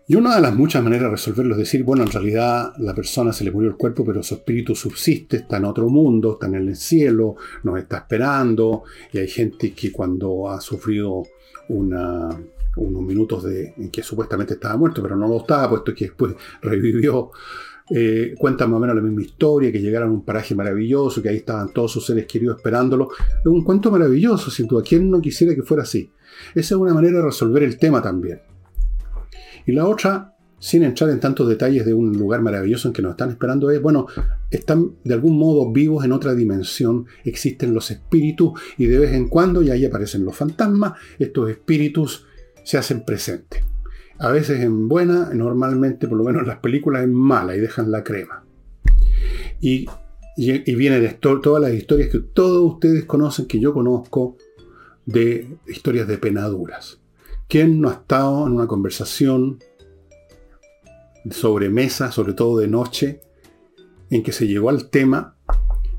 Y 0.07 0.15
una 0.15 0.33
de 0.35 0.41
las 0.41 0.55
muchas 0.55 0.83
maneras 0.83 1.03
de 1.03 1.11
resolverlo 1.11 1.53
es 1.53 1.59
decir, 1.59 1.83
bueno, 1.83 2.01
en 2.01 2.09
realidad 2.09 2.73
la 2.79 2.95
persona 2.95 3.31
se 3.31 3.43
le 3.43 3.51
murió 3.51 3.69
el 3.69 3.77
cuerpo, 3.77 4.03
pero 4.03 4.23
su 4.23 4.33
espíritu 4.33 4.73
subsiste, 4.73 5.37
está 5.37 5.57
en 5.57 5.65
otro 5.65 5.87
mundo, 5.87 6.33
está 6.33 6.47
en 6.47 6.55
el 6.55 6.75
cielo, 6.75 7.35
nos 7.61 7.77
está 7.77 7.97
esperando, 7.97 8.85
y 9.13 9.19
hay 9.19 9.27
gente 9.27 9.71
que 9.73 9.91
cuando 9.91 10.49
ha 10.49 10.59
sufrido 10.61 11.21
unos 12.75 13.03
minutos 13.03 13.43
de, 13.43 13.73
en 13.77 13.89
que 13.89 14.03
supuestamente 14.03 14.53
estaba 14.53 14.77
muerto, 14.77 15.01
pero 15.01 15.15
no 15.15 15.27
lo 15.27 15.37
estaba, 15.37 15.69
puesto 15.69 15.93
que 15.93 16.05
después 16.05 16.35
revivió, 16.61 17.31
eh, 17.91 18.35
cuentan 18.37 18.69
más 18.69 18.77
o 18.77 18.79
menos 18.81 18.95
la 18.95 19.01
misma 19.01 19.21
historia, 19.21 19.71
que 19.71 19.81
llegaron 19.81 20.09
a 20.09 20.13
un 20.13 20.23
paraje 20.23 20.53
maravilloso, 20.53 21.21
que 21.21 21.29
ahí 21.29 21.37
estaban 21.37 21.73
todos 21.73 21.91
sus 21.91 22.05
seres 22.05 22.25
queridos 22.27 22.57
esperándolo. 22.57 23.09
Es 23.39 23.45
un 23.45 23.63
cuento 23.63 23.89
maravilloso, 23.89 24.51
sin 24.51 24.67
duda. 24.67 24.83
¿Quién 24.87 25.09
no 25.09 25.21
quisiera 25.21 25.55
que 25.55 25.63
fuera 25.63 25.83
así? 25.83 26.11
Esa 26.53 26.75
es 26.75 26.79
una 26.79 26.93
manera 26.93 27.17
de 27.17 27.25
resolver 27.25 27.63
el 27.63 27.77
tema 27.77 28.01
también. 28.01 28.41
Y 29.65 29.71
la 29.71 29.87
otra, 29.87 30.35
sin 30.59 30.83
entrar 30.83 31.09
en 31.09 31.19
tantos 31.19 31.47
detalles 31.47 31.85
de 31.85 31.93
un 31.93 32.13
lugar 32.13 32.41
maravilloso 32.41 32.87
en 32.87 32.93
que 32.93 33.01
nos 33.01 33.11
están 33.11 33.31
esperando, 33.31 33.71
es, 33.71 33.81
bueno, 33.81 34.07
están 34.51 34.95
de 35.03 35.13
algún 35.13 35.37
modo 35.37 35.71
vivos 35.71 36.05
en 36.05 36.11
otra 36.11 36.35
dimensión, 36.35 37.05
existen 37.23 37.73
los 37.73 37.89
espíritus 37.91 38.59
y 38.77 38.85
de 38.85 38.99
vez 38.99 39.13
en 39.13 39.29
cuando, 39.29 39.61
y 39.61 39.69
ahí 39.71 39.85
aparecen 39.85 40.25
los 40.25 40.35
fantasmas, 40.35 40.93
estos 41.17 41.49
espíritus 41.49 42.25
se 42.69 42.77
hacen 42.77 43.01
presentes. 43.01 43.63
A 44.19 44.29
veces 44.29 44.61
en 44.61 44.87
buena, 44.87 45.31
normalmente, 45.33 46.07
por 46.07 46.19
lo 46.19 46.23
menos 46.23 46.43
en 46.43 46.49
las 46.49 46.59
películas, 46.59 47.03
en 47.03 47.15
mala 47.15 47.55
y 47.55 47.59
dejan 47.59 47.89
la 47.89 48.03
crema. 48.03 48.43
Y, 49.59 49.87
y, 50.37 50.75
vienen 50.75 51.17
todas 51.19 51.63
las 51.63 51.73
historias 51.73 52.11
que 52.11 52.19
todos 52.19 52.73
ustedes 52.73 53.05
conocen, 53.05 53.47
que 53.47 53.59
yo 53.59 53.73
conozco, 53.73 54.37
de 55.07 55.57
historias 55.65 56.07
de 56.07 56.19
penaduras. 56.19 56.99
¿Quién 57.47 57.81
no 57.81 57.89
ha 57.89 57.93
estado 57.93 58.45
en 58.45 58.53
una 58.53 58.67
conversación 58.67 59.57
sobre 61.31 61.69
mesa, 61.69 62.11
sobre 62.11 62.33
todo 62.33 62.59
de 62.59 62.67
noche, 62.67 63.21
en 64.11 64.21
que 64.21 64.31
se 64.31 64.45
llegó 64.45 64.69
al 64.69 64.91
tema 64.91 65.33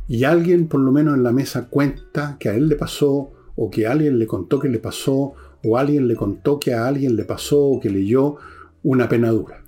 y 0.07 0.23
alguien 0.23 0.69
por 0.69 0.79
lo 0.79 0.93
menos 0.93 1.17
en 1.17 1.25
la 1.25 1.33
mesa 1.33 1.67
cuenta 1.69 2.37
que 2.39 2.49
a 2.49 2.55
él 2.55 2.69
le 2.69 2.77
pasó 2.77 3.33
o 3.57 3.71
que 3.73 3.89
alguien 3.89 4.21
le 4.21 4.29
contó 4.29 4.61
que 4.61 4.69
le 4.69 4.79
pasó 4.79 5.35
o 5.65 5.77
alguien 5.77 6.09
le 6.09 6.17
contó 6.17 6.59
que 6.59 6.75
a 6.75 6.87
alguien 6.87 7.17
le 7.17 7.25
pasó 7.25 7.63
o 7.63 7.81
que 7.81 7.91
leyó 7.91 8.37
una 8.83 9.09
penadura. 9.09 9.63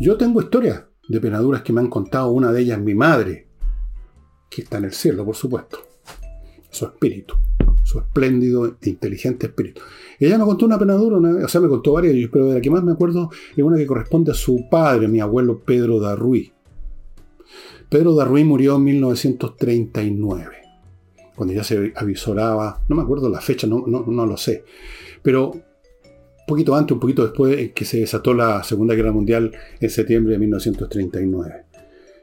Yo 0.00 0.16
tengo 0.16 0.40
historias 0.40 0.84
de 1.08 1.20
penaduras 1.20 1.62
que 1.62 1.72
me 1.72 1.80
han 1.80 1.88
contado, 1.88 2.30
una 2.30 2.52
de 2.52 2.60
ellas 2.62 2.80
mi 2.80 2.94
madre, 2.94 3.46
que 4.50 4.62
está 4.62 4.78
en 4.78 4.84
el 4.84 4.92
cielo, 4.92 5.24
por 5.24 5.36
supuesto, 5.36 5.78
su 6.70 6.86
espíritu, 6.86 7.34
su 7.84 7.98
espléndido 7.98 8.66
e 8.80 8.88
inteligente 8.88 9.46
espíritu. 9.46 9.82
Ella 10.18 10.38
me 10.38 10.44
contó 10.44 10.66
una 10.66 10.78
penadura, 10.78 11.18
o 11.44 11.48
sea, 11.48 11.60
me 11.60 11.68
contó 11.68 11.92
varias, 11.92 12.28
pero 12.32 12.46
de 12.46 12.54
la 12.54 12.60
que 12.60 12.70
más 12.70 12.82
me 12.82 12.92
acuerdo 12.92 13.30
es 13.54 13.62
una 13.62 13.76
que 13.76 13.86
corresponde 13.86 14.32
a 14.32 14.34
su 14.34 14.68
padre, 14.70 15.08
mi 15.08 15.20
abuelo 15.20 15.60
Pedro 15.60 16.00
Darruí. 16.00 16.52
Pedro 17.88 18.14
Darruí 18.14 18.42
murió 18.42 18.76
en 18.76 18.84
1939 18.84 20.65
cuando 21.36 21.54
ya 21.54 21.62
se 21.62 21.92
avisoraba, 21.94 22.82
no 22.88 22.96
me 22.96 23.02
acuerdo 23.02 23.28
la 23.28 23.40
fecha, 23.40 23.66
no, 23.66 23.84
no, 23.86 24.26
lo 24.26 24.36
sé, 24.36 24.64
pero 25.22 25.50
un 25.50 25.62
poquito 26.46 26.74
antes, 26.74 26.94
un 26.94 27.00
poquito 27.00 27.22
después, 27.24 27.72
que 27.72 27.84
se 27.84 28.00
desató 28.00 28.32
la 28.32 28.62
Segunda 28.64 28.94
Guerra 28.94 29.12
Mundial 29.12 29.52
en 29.80 29.90
septiembre 29.90 30.32
de 30.32 30.38
1939. 30.38 31.64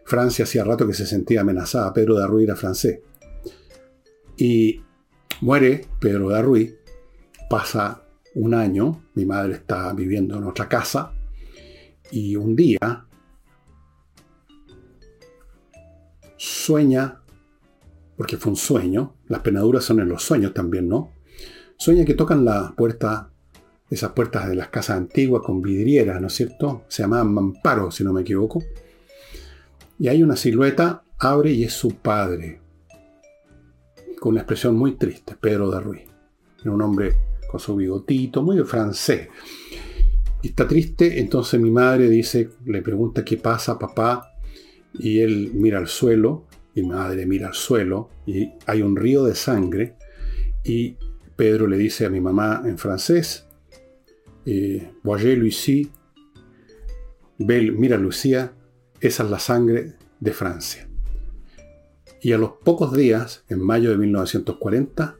Francia 0.05 0.43
hacía 0.43 0.63
rato 0.63 0.87
que 0.87 0.93
se 0.93 1.05
sentía 1.05 1.41
amenazada, 1.41 1.93
Pedro 1.93 2.17
de 2.17 2.23
Arruy 2.23 2.43
era 2.43 2.55
francés. 2.55 2.99
Y 4.37 4.81
muere 5.41 5.85
Pedro 5.99 6.29
de 6.29 6.37
Arruy, 6.37 6.75
pasa 7.49 8.03
un 8.35 8.53
año, 8.53 9.03
mi 9.13 9.25
madre 9.25 9.53
está 9.53 9.93
viviendo 9.93 10.37
en 10.37 10.45
otra 10.45 10.67
casa, 10.67 11.13
y 12.11 12.35
un 12.35 12.55
día 12.55 13.05
sueña 16.37 17.22
porque 18.23 18.37
fue 18.37 18.53
un 18.53 18.55
sueño, 18.55 19.17
las 19.27 19.41
penaduras 19.41 19.83
son 19.83 19.99
en 19.99 20.07
los 20.07 20.23
sueños 20.23 20.53
también, 20.53 20.87
¿no? 20.87 21.11
Sueña 21.75 22.05
que 22.05 22.13
tocan 22.13 22.45
la 22.45 22.73
puerta, 22.73 23.29
esas 23.89 24.13
puertas 24.13 24.47
de 24.47 24.55
las 24.55 24.69
casas 24.69 24.95
antiguas 24.95 25.43
con 25.45 25.61
vidrieras, 25.61 26.21
¿no 26.21 26.27
es 26.27 26.33
cierto? 26.33 26.85
Se 26.87 27.03
llamaban 27.03 27.33
mamparo, 27.33 27.91
si 27.91 28.01
no 28.05 28.13
me 28.13 28.21
equivoco. 28.21 28.63
Y 29.99 30.07
hay 30.07 30.23
una 30.23 30.37
silueta, 30.37 31.03
abre 31.19 31.51
y 31.51 31.65
es 31.65 31.73
su 31.73 31.95
padre, 31.95 32.61
con 34.21 34.31
una 34.31 34.39
expresión 34.39 34.77
muy 34.77 34.93
triste, 34.93 35.35
Pedro 35.35 35.69
de 35.69 35.81
Ruiz. 35.81 36.03
Era 36.61 36.71
un 36.71 36.81
hombre 36.81 37.17
con 37.51 37.59
su 37.59 37.75
bigotito, 37.75 38.41
muy 38.41 38.57
francés. 38.63 39.27
Y 40.41 40.47
está 40.47 40.65
triste, 40.65 41.19
entonces 41.19 41.59
mi 41.59 41.71
madre 41.71 42.09
dice, 42.09 42.51
le 42.63 42.81
pregunta 42.81 43.25
qué 43.25 43.35
pasa, 43.35 43.77
papá, 43.77 44.33
y 44.93 45.19
él 45.19 45.51
mira 45.55 45.77
al 45.77 45.89
suelo 45.89 46.45
mi 46.75 46.83
madre 46.83 47.25
mira 47.25 47.47
al 47.47 47.53
suelo 47.53 48.09
y 48.25 48.51
hay 48.65 48.81
un 48.81 48.95
río 48.95 49.23
de 49.25 49.35
sangre 49.35 49.95
y 50.63 50.97
Pedro 51.35 51.67
le 51.67 51.77
dice 51.77 52.05
a 52.05 52.09
mi 52.09 52.21
mamá 52.21 52.63
en 52.65 52.77
francés, 52.77 53.45
eh, 54.45 54.91
Voyez 55.03 55.37
Lucie, 55.37 55.89
mira 57.37 57.97
Lucía, 57.97 58.53
esa 58.99 59.23
es 59.23 59.29
la 59.29 59.39
sangre 59.39 59.93
de 60.19 60.31
Francia. 60.31 60.87
Y 62.21 62.31
a 62.31 62.37
los 62.37 62.51
pocos 62.63 62.95
días, 62.95 63.43
en 63.49 63.59
mayo 63.59 63.89
de 63.89 63.97
1940, 63.97 65.17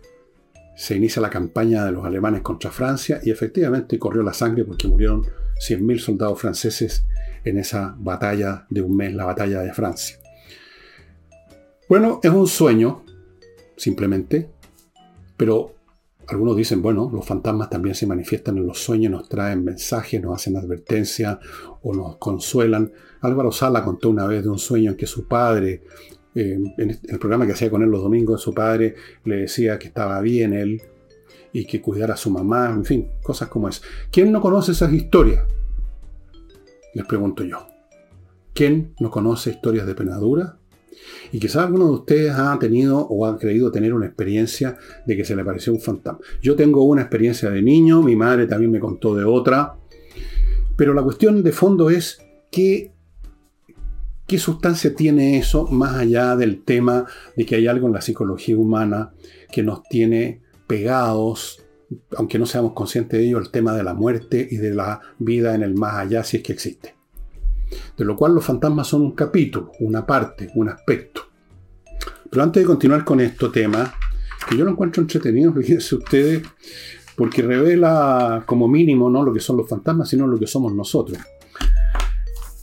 se 0.76 0.96
inicia 0.96 1.22
la 1.22 1.30
campaña 1.30 1.86
de 1.86 1.92
los 1.92 2.06
alemanes 2.06 2.42
contra 2.42 2.72
Francia 2.72 3.20
y 3.24 3.30
efectivamente 3.30 4.00
corrió 4.00 4.24
la 4.24 4.34
sangre 4.34 4.64
porque 4.64 4.88
murieron 4.88 5.22
100.000 5.22 6.00
soldados 6.00 6.40
franceses 6.40 7.06
en 7.44 7.58
esa 7.58 7.96
batalla 7.98 8.66
de 8.70 8.82
un 8.82 8.96
mes, 8.96 9.14
la 9.14 9.26
batalla 9.26 9.62
de 9.62 9.74
Francia. 9.74 10.18
Bueno, 11.90 12.20
es 12.24 12.32
un 12.32 12.48
sueño, 12.48 13.04
simplemente, 13.76 14.50
pero 15.36 15.76
algunos 16.28 16.56
dicen, 16.56 16.82
bueno, 16.82 17.10
los 17.14 17.26
fantasmas 17.26 17.70
también 17.70 17.94
se 17.94 18.08
manifiestan 18.08 18.58
en 18.58 18.66
los 18.66 18.80
sueños, 18.80 19.12
nos 19.12 19.28
traen 19.28 19.64
mensajes, 19.64 20.22
nos 20.22 20.36
hacen 20.36 20.56
advertencia 20.56 21.40
o 21.82 21.94
nos 21.94 22.16
consuelan. 22.18 22.92
Álvaro 23.22 23.52
Sala 23.52 23.84
contó 23.84 24.10
una 24.10 24.26
vez 24.26 24.44
de 24.44 24.50
un 24.50 24.60
sueño 24.60 24.92
en 24.92 24.98
que 24.98 25.06
su 25.06 25.28
padre, 25.28 25.84
eh, 26.34 26.58
en 26.78 26.90
el 26.90 27.20
programa 27.20 27.46
que 27.46 27.52
hacía 27.52 27.70
con 27.70 27.84
él 27.84 27.90
los 27.90 28.02
domingos, 28.02 28.42
su 28.42 28.54
padre 28.54 28.96
le 29.26 29.38
decía 29.42 29.78
que 29.78 29.88
estaba 29.88 30.22
bien 30.22 30.54
él 30.54 30.82
y 31.52 31.66
que 31.66 31.82
cuidara 31.82 32.14
a 32.14 32.18
su 32.18 32.32
mamá, 32.32 32.70
en 32.70 32.86
fin, 32.86 33.10
cosas 33.22 33.50
como 33.50 33.68
es. 33.68 33.82
¿Quién 34.10 34.32
no 34.32 34.40
conoce 34.40 34.72
esas 34.72 34.94
historias? 34.94 35.46
Les 36.94 37.06
pregunto 37.06 37.44
yo. 37.44 37.68
¿Quién 38.54 38.96
no 39.00 39.12
conoce 39.12 39.50
historias 39.50 39.86
de 39.86 39.96
penadura? 39.96 40.58
Y 41.32 41.40
quizás 41.40 41.64
alguno 41.64 41.86
de 41.86 41.94
ustedes 41.94 42.34
ha 42.34 42.58
tenido 42.60 43.00
o 43.00 43.26
ha 43.26 43.38
creído 43.38 43.72
tener 43.72 43.94
una 43.94 44.06
experiencia 44.06 44.78
de 45.06 45.18
que 45.18 45.26
se 45.26 45.36
le 45.36 45.42
apareció 45.42 45.74
un 45.74 45.80
fantasma. 45.80 46.20
Yo 46.42 46.56
tengo 46.56 46.84
una 46.84 47.02
experiencia 47.02 47.50
de 47.50 47.62
niño, 47.62 48.02
mi 48.02 48.16
madre 48.16 48.48
también 48.48 48.72
me 48.72 48.80
contó 48.80 49.16
de 49.16 49.24
otra, 49.24 49.76
pero 50.76 50.94
la 50.94 51.04
cuestión 51.04 51.44
de 51.44 51.52
fondo 51.52 51.90
es 51.90 52.22
qué, 52.52 52.92
qué 54.28 54.38
sustancia 54.38 54.96
tiene 54.96 55.38
eso 55.38 55.68
más 55.68 55.96
allá 55.96 56.36
del 56.36 56.64
tema 56.64 57.06
de 57.36 57.46
que 57.46 57.56
hay 57.56 57.68
algo 57.68 57.88
en 57.88 57.94
la 57.94 58.02
psicología 58.02 58.58
humana 58.58 59.14
que 59.52 59.64
nos 59.64 59.84
tiene 59.84 60.42
pegados, 60.68 61.64
aunque 62.18 62.40
no 62.40 62.46
seamos 62.46 62.74
conscientes 62.74 63.20
de 63.20 63.28
ello, 63.28 63.38
el 63.38 63.52
tema 63.52 63.76
de 63.76 63.84
la 63.84 63.94
muerte 63.94 64.48
y 64.50 64.58
de 64.58 64.74
la 64.74 65.02
vida 65.20 65.54
en 65.54 65.64
el 65.64 65.76
más 65.76 65.96
allá, 65.96 66.24
si 66.24 66.38
es 66.38 66.44
que 66.44 66.54
existe 66.54 67.03
de 67.98 68.06
lo 68.06 68.16
cual 68.16 68.36
los 68.36 68.46
fantasmas 68.46 68.88
son 68.88 69.02
un 69.02 69.12
capítulo, 69.12 69.72
una 69.80 70.06
parte, 70.06 70.50
un 70.56 70.70
aspecto. 70.70 71.22
Pero 72.30 72.44
antes 72.44 72.64
de 72.64 72.68
continuar 72.68 73.06
con 73.06 73.20
este 73.20 73.50
tema, 73.50 73.94
que 74.50 74.58
yo 74.58 74.66
lo 74.66 74.72
encuentro 74.72 75.02
entretenido, 75.02 75.54
fíjense 75.56 75.96
ustedes, 75.96 76.44
porque 77.16 77.42
revela 77.42 78.44
como 78.46 78.68
mínimo 78.68 79.10
no 79.10 79.24
lo 79.24 79.34
que 79.34 79.40
son 79.40 79.58
los 79.58 79.70
fantasmas, 79.70 80.10
sino 80.10 80.28
lo 80.28 80.40
que 80.40 80.48
somos 80.48 80.74
nosotros. 80.74 81.20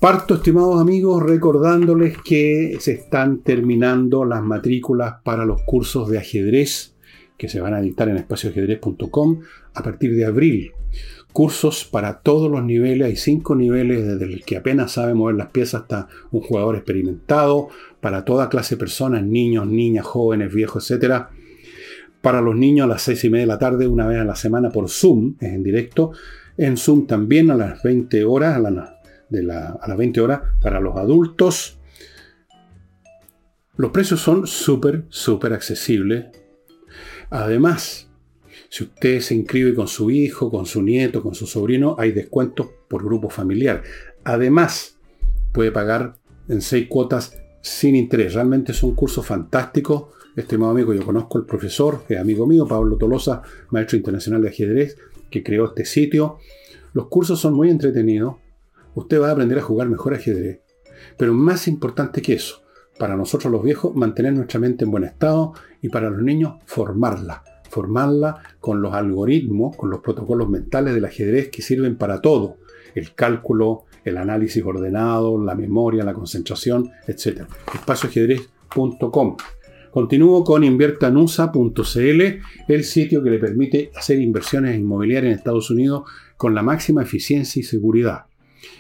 Parto, 0.01 0.35
estimados 0.35 0.81
amigos, 0.81 1.23
recordándoles 1.23 2.17
que 2.19 2.79
se 2.81 2.93
están 2.93 3.43
terminando 3.43 4.25
las 4.25 4.43
matrículas 4.43 5.17
para 5.23 5.45
los 5.45 5.61
cursos 5.63 6.09
de 6.09 6.19
ajedrez 6.19 6.95
que 7.37 7.49
se 7.49 7.61
van 7.61 7.75
a 7.75 7.81
dictar 7.81 8.09
en 8.09 8.17
espacioajedrez.com 8.17 9.41
a 9.75 9.83
partir 9.83 10.15
de 10.15 10.25
abril 10.25 10.73
cursos 11.33 11.85
para 11.85 12.21
todos 12.21 12.51
los 12.51 12.63
niveles, 12.63 13.07
hay 13.07 13.17
cinco 13.17 13.55
niveles, 13.55 14.07
desde 14.07 14.25
el 14.25 14.45
que 14.45 14.57
apenas 14.57 14.93
sabe 14.93 15.15
mover 15.15 15.37
las 15.37 15.49
piezas 15.49 15.83
hasta 15.83 16.09
un 16.31 16.41
jugador 16.41 16.77
experimentado, 16.77 17.69
para 18.01 18.25
toda 18.25 18.49
clase 18.49 18.75
de 18.75 18.81
personas, 18.81 19.25
niños, 19.25 19.67
niñas, 19.67 20.05
jóvenes, 20.05 20.53
viejos, 20.53 20.91
etc. 20.91 21.27
Para 22.21 22.41
los 22.41 22.57
niños 22.57 22.85
a 22.85 22.89
las 22.89 23.03
seis 23.03 23.25
y 23.25 23.31
media 23.31 23.45
de 23.45 23.53
la 23.53 23.59
tarde, 23.59 23.87
una 23.87 24.07
vez 24.07 24.19
a 24.19 24.25
la 24.25 24.37
semana 24.37 24.71
por 24.71 24.89
Zoom, 24.89 25.37
es 25.41 25.53
en 25.53 25.63
directo. 25.63 26.13
En 26.57 26.77
Zoom 26.77 27.07
también 27.07 27.51
a 27.51 27.55
las 27.55 27.83
20 27.83 28.25
horas, 28.25 28.57
a, 28.57 28.59
a 28.61 29.89
las 29.89 29.97
20 29.97 30.21
horas 30.21 30.41
para 30.61 30.81
los 30.81 30.97
adultos. 30.97 31.79
Los 33.77 33.91
precios 33.93 34.21
son 34.21 34.47
súper, 34.47 35.05
súper 35.09 35.53
accesibles. 35.53 36.27
Además, 37.31 38.10
si 38.71 38.85
usted 38.85 39.21
se 39.21 39.35
inscribe 39.35 39.75
con 39.75 39.89
su 39.89 40.13
hijo, 40.13 40.49
con 40.49 40.65
su 40.65 40.81
nieto, 40.81 41.25
con 41.25 41.35
su 41.35 41.45
sobrino, 41.45 41.97
hay 41.99 42.13
descuentos 42.13 42.69
por 42.89 43.05
grupo 43.05 43.29
familiar. 43.29 43.83
Además, 44.23 44.97
puede 45.53 45.73
pagar 45.73 46.19
en 46.49 46.61
seis 46.61 46.87
cuotas 46.89 47.37
sin 47.63 47.97
interés. 47.97 48.35
Realmente 48.35 48.71
es 48.71 48.85
un 48.85 48.95
curso 48.95 49.25
fantástico. 49.25 50.13
Estimado 50.37 50.71
amigo, 50.71 50.95
yo 50.95 51.05
conozco 51.05 51.37
al 51.37 51.47
profesor, 51.47 52.05
es 52.09 52.17
amigo 52.17 52.47
mío, 52.47 52.65
Pablo 52.65 52.97
Tolosa, 52.97 53.43
maestro 53.71 53.97
internacional 53.97 54.41
de 54.41 54.51
ajedrez, 54.51 54.97
que 55.33 55.43
creó 55.43 55.65
este 55.67 55.85
sitio. 55.85 56.39
Los 56.93 57.09
cursos 57.09 57.41
son 57.41 57.55
muy 57.55 57.71
entretenidos. 57.71 58.37
Usted 58.95 59.21
va 59.21 59.31
a 59.31 59.33
aprender 59.33 59.59
a 59.59 59.63
jugar 59.63 59.89
mejor 59.89 60.15
ajedrez. 60.15 60.61
Pero 61.17 61.35
más 61.35 61.67
importante 61.67 62.23
que 62.23 62.35
eso, 62.35 62.63
para 63.01 63.17
nosotros 63.17 63.51
los 63.51 63.65
viejos, 63.65 63.97
mantener 63.97 64.33
nuestra 64.33 64.61
mente 64.61 64.85
en 64.85 64.93
buen 64.93 65.03
estado 65.03 65.55
y 65.83 65.89
para 65.89 66.09
los 66.09 66.23
niños, 66.23 66.55
formarla. 66.67 67.43
Formarla 67.71 68.43
con 68.61 68.83
los 68.83 68.93
algoritmos, 68.93 69.77
con 69.77 69.91
los 69.91 70.01
protocolos 70.01 70.49
mentales 70.49 70.95
del 70.95 71.05
ajedrez 71.05 71.49
que 71.49 71.63
sirven 71.63 71.97
para 71.97 72.21
todo. 72.21 72.57
El 72.95 73.15
cálculo, 73.15 73.85
el 74.05 74.17
análisis 74.17 74.63
ordenado, 74.65 75.43
la 75.43 75.55
memoria, 75.55 76.05
la 76.05 76.13
concentración, 76.13 76.91
etc. 77.07 77.43
Espacioajedrez.com. 77.75 79.37
Continúo 79.91 80.45
con 80.45 80.63
inviertanusa.cl, 80.63 82.23
el 82.69 82.85
sitio 82.85 83.23
que 83.23 83.31
le 83.31 83.39
permite 83.39 83.91
hacer 83.97 84.21
inversiones 84.21 84.79
inmobiliarias 84.79 85.33
en 85.33 85.39
Estados 85.39 85.71
Unidos 85.71 86.05
con 86.37 86.55
la 86.55 86.63
máxima 86.63 87.03
eficiencia 87.03 87.61
y 87.61 87.65
seguridad. 87.65 88.27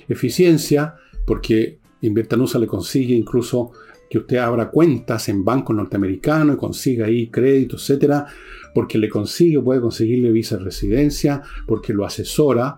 Eficiencia 0.08 0.94
porque 1.26 1.80
Inviertanusa 2.02 2.58
le 2.58 2.66
consigue 2.66 3.14
incluso 3.14 3.72
que 4.10 4.18
usted 4.18 4.38
abra 4.38 4.70
cuentas 4.70 5.28
en 5.28 5.44
bancos 5.44 5.76
norteamericanos 5.76 6.56
y 6.56 6.58
consiga 6.58 7.06
ahí 7.06 7.28
crédito, 7.28 7.76
etcétera, 7.76 8.26
porque 8.74 8.98
le 8.98 9.08
consigue, 9.08 9.60
puede 9.60 9.80
conseguirle 9.80 10.32
visa 10.32 10.56
de 10.58 10.64
residencia, 10.64 11.42
porque 11.68 11.92
lo 11.92 12.04
asesora 12.04 12.76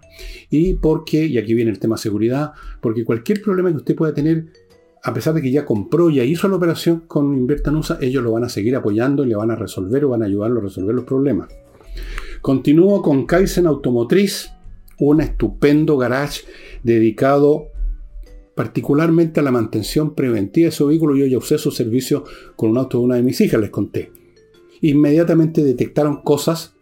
y 0.50 0.74
porque, 0.74 1.24
y 1.24 1.38
aquí 1.38 1.54
viene 1.54 1.70
el 1.70 1.78
tema 1.78 1.96
seguridad, 1.96 2.52
porque 2.82 3.06
cualquier 3.06 3.40
problema 3.40 3.70
que 3.70 3.78
usted 3.78 3.96
pueda 3.96 4.12
tener, 4.12 4.48
a 5.02 5.14
pesar 5.14 5.32
de 5.32 5.40
que 5.40 5.50
ya 5.50 5.64
compró, 5.64 6.10
ya 6.10 6.22
hizo 6.22 6.48
la 6.48 6.56
operación 6.56 7.04
con 7.08 7.34
Invertanusa, 7.34 7.96
ellos 8.02 8.22
lo 8.22 8.32
van 8.32 8.44
a 8.44 8.50
seguir 8.50 8.76
apoyando 8.76 9.24
y 9.24 9.28
le 9.28 9.34
van 9.34 9.50
a 9.50 9.56
resolver 9.56 10.04
o 10.04 10.10
van 10.10 10.22
a 10.22 10.26
ayudarlo 10.26 10.60
a 10.60 10.64
resolver 10.64 10.94
los 10.94 11.06
problemas. 11.06 11.48
Continúo 12.42 13.00
con 13.00 13.24
Kaizen 13.24 13.66
Automotriz, 13.66 14.50
un 14.98 15.22
estupendo 15.22 15.96
garage 15.96 16.42
dedicado 16.82 17.71
particularmente 18.54 19.40
a 19.40 19.42
la 19.42 19.50
mantención 19.50 20.14
preventiva 20.14 20.66
de 20.66 20.73
su 20.73 20.87
vehículo. 20.87 21.16
Yo 21.16 21.26
ya 21.26 21.38
usé 21.38 21.59
su 21.59 21.71
servicio 21.71 22.25
con 22.56 22.71
un 22.71 22.78
auto 22.78 22.99
de 22.99 23.04
una 23.04 23.16
de 23.16 23.23
mis 23.23 23.40
hijas, 23.40 23.61
les 23.61 23.71
conté. 23.71 24.12
Inmediatamente 24.80 25.62
detectaron 25.62 26.23
cosas 26.23 26.75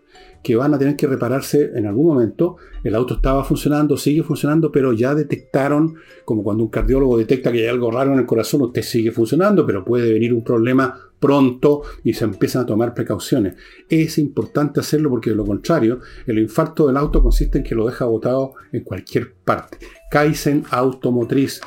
que 0.43 0.57
van 0.57 0.73
a 0.73 0.79
tener 0.79 0.97
que 0.97 1.07
repararse 1.07 1.71
en 1.75 1.87
algún 1.87 2.07
momento. 2.07 2.57
El 2.83 2.95
auto 2.95 3.15
estaba 3.15 3.45
funcionando, 3.45 3.97
sigue 3.97 4.23
funcionando, 4.23 4.73
pero 4.73 4.93
ya 4.93 5.15
detectaron, 5.15 5.97
como 6.25 6.43
cuando 6.43 6.65
un 6.65 6.71
cardiólogo 6.71 7.19
detecta 7.19 7.53
que 7.53 7.59
hay 7.59 7.67
algo 7.67 7.91
raro 7.91 8.13
en 8.13 8.21
el 8.21 8.27
corazón, 8.27 8.63
usted 8.63 8.83
sigue 8.83 9.13
funcionando, 9.13 9.67
pero 9.67 9.85
puede 9.85 10.13
venir 10.13 10.33
un 10.33 10.43
problema 10.43 10.99
pronto 11.19 11.83
y 12.03 12.15
se 12.15 12.25
empiezan 12.25 12.63
a 12.63 12.67
tomar 12.67 12.95
precauciones. 12.95 13.55
Es 13.89 14.17
importante 14.17 14.81
hacerlo 14.81 15.11
porque 15.11 15.31
de 15.31 15.37
lo 15.37 15.45
contrario, 15.45 16.01
el 16.27 16.39
infarto 16.39 16.87
del 16.87 16.97
auto 16.97 17.23
consiste 17.23 17.59
en 17.59 17.65
que 17.65 17.75
lo 17.75 17.87
deja 17.87 18.07
botado 18.07 18.55
en 18.73 18.83
cualquier 18.83 19.35
parte. 19.45 19.79
Kaizen 20.11 20.65
Automotriz. 20.71 21.61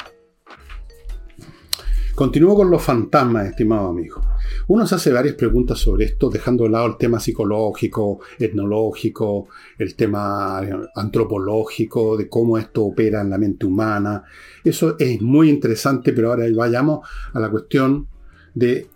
Continúo 2.14 2.56
con 2.56 2.70
los 2.70 2.84
fantasmas, 2.84 3.48
estimado 3.48 3.88
amigo. 3.88 4.22
Uno 4.68 4.86
se 4.86 4.96
hace 4.96 5.14
varias 5.14 5.36
preguntas 5.36 5.80
sobre 5.80 6.06
esto, 6.06 6.30
dejando 6.30 6.66
de 6.66 6.72
lado 6.72 6.88
el 6.88 6.98
tema 6.98 7.22
psicológico, 7.22 8.20
etnológico, 8.38 9.48
el 9.78 9.96
tema 9.96 10.62
antropológico, 10.94 12.18
de 12.18 12.28
cómo 12.28 12.58
esto 12.58 12.84
opera 12.84 13.22
en 13.22 13.30
la 13.30 13.38
mente 13.38 13.66
humana. 13.66 14.24
Eso 14.62 14.98
es 15.00 15.22
muy 15.22 15.50
interesante, 15.50 16.12
pero 16.12 16.32
ahora 16.32 16.46
vayamos 16.54 17.08
a 17.34 17.40
la 17.40 17.50
cuestión 17.50 18.10
de 18.54 18.90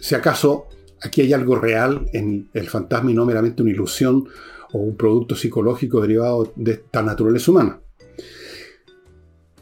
si 0.00 0.16
acaso 0.16 0.66
aquí 1.00 1.20
hay 1.20 1.32
algo 1.32 1.54
real 1.54 2.06
en 2.12 2.50
el 2.52 2.68
fantasma 2.68 3.12
y 3.12 3.14
no 3.14 3.24
meramente 3.24 3.62
una 3.62 3.70
ilusión 3.70 4.28
o 4.72 4.78
un 4.78 4.96
producto 4.96 5.36
psicológico 5.36 6.00
derivado 6.00 6.52
de 6.56 6.72
esta 6.72 7.02
naturaleza 7.02 7.52
humana. 7.52 7.80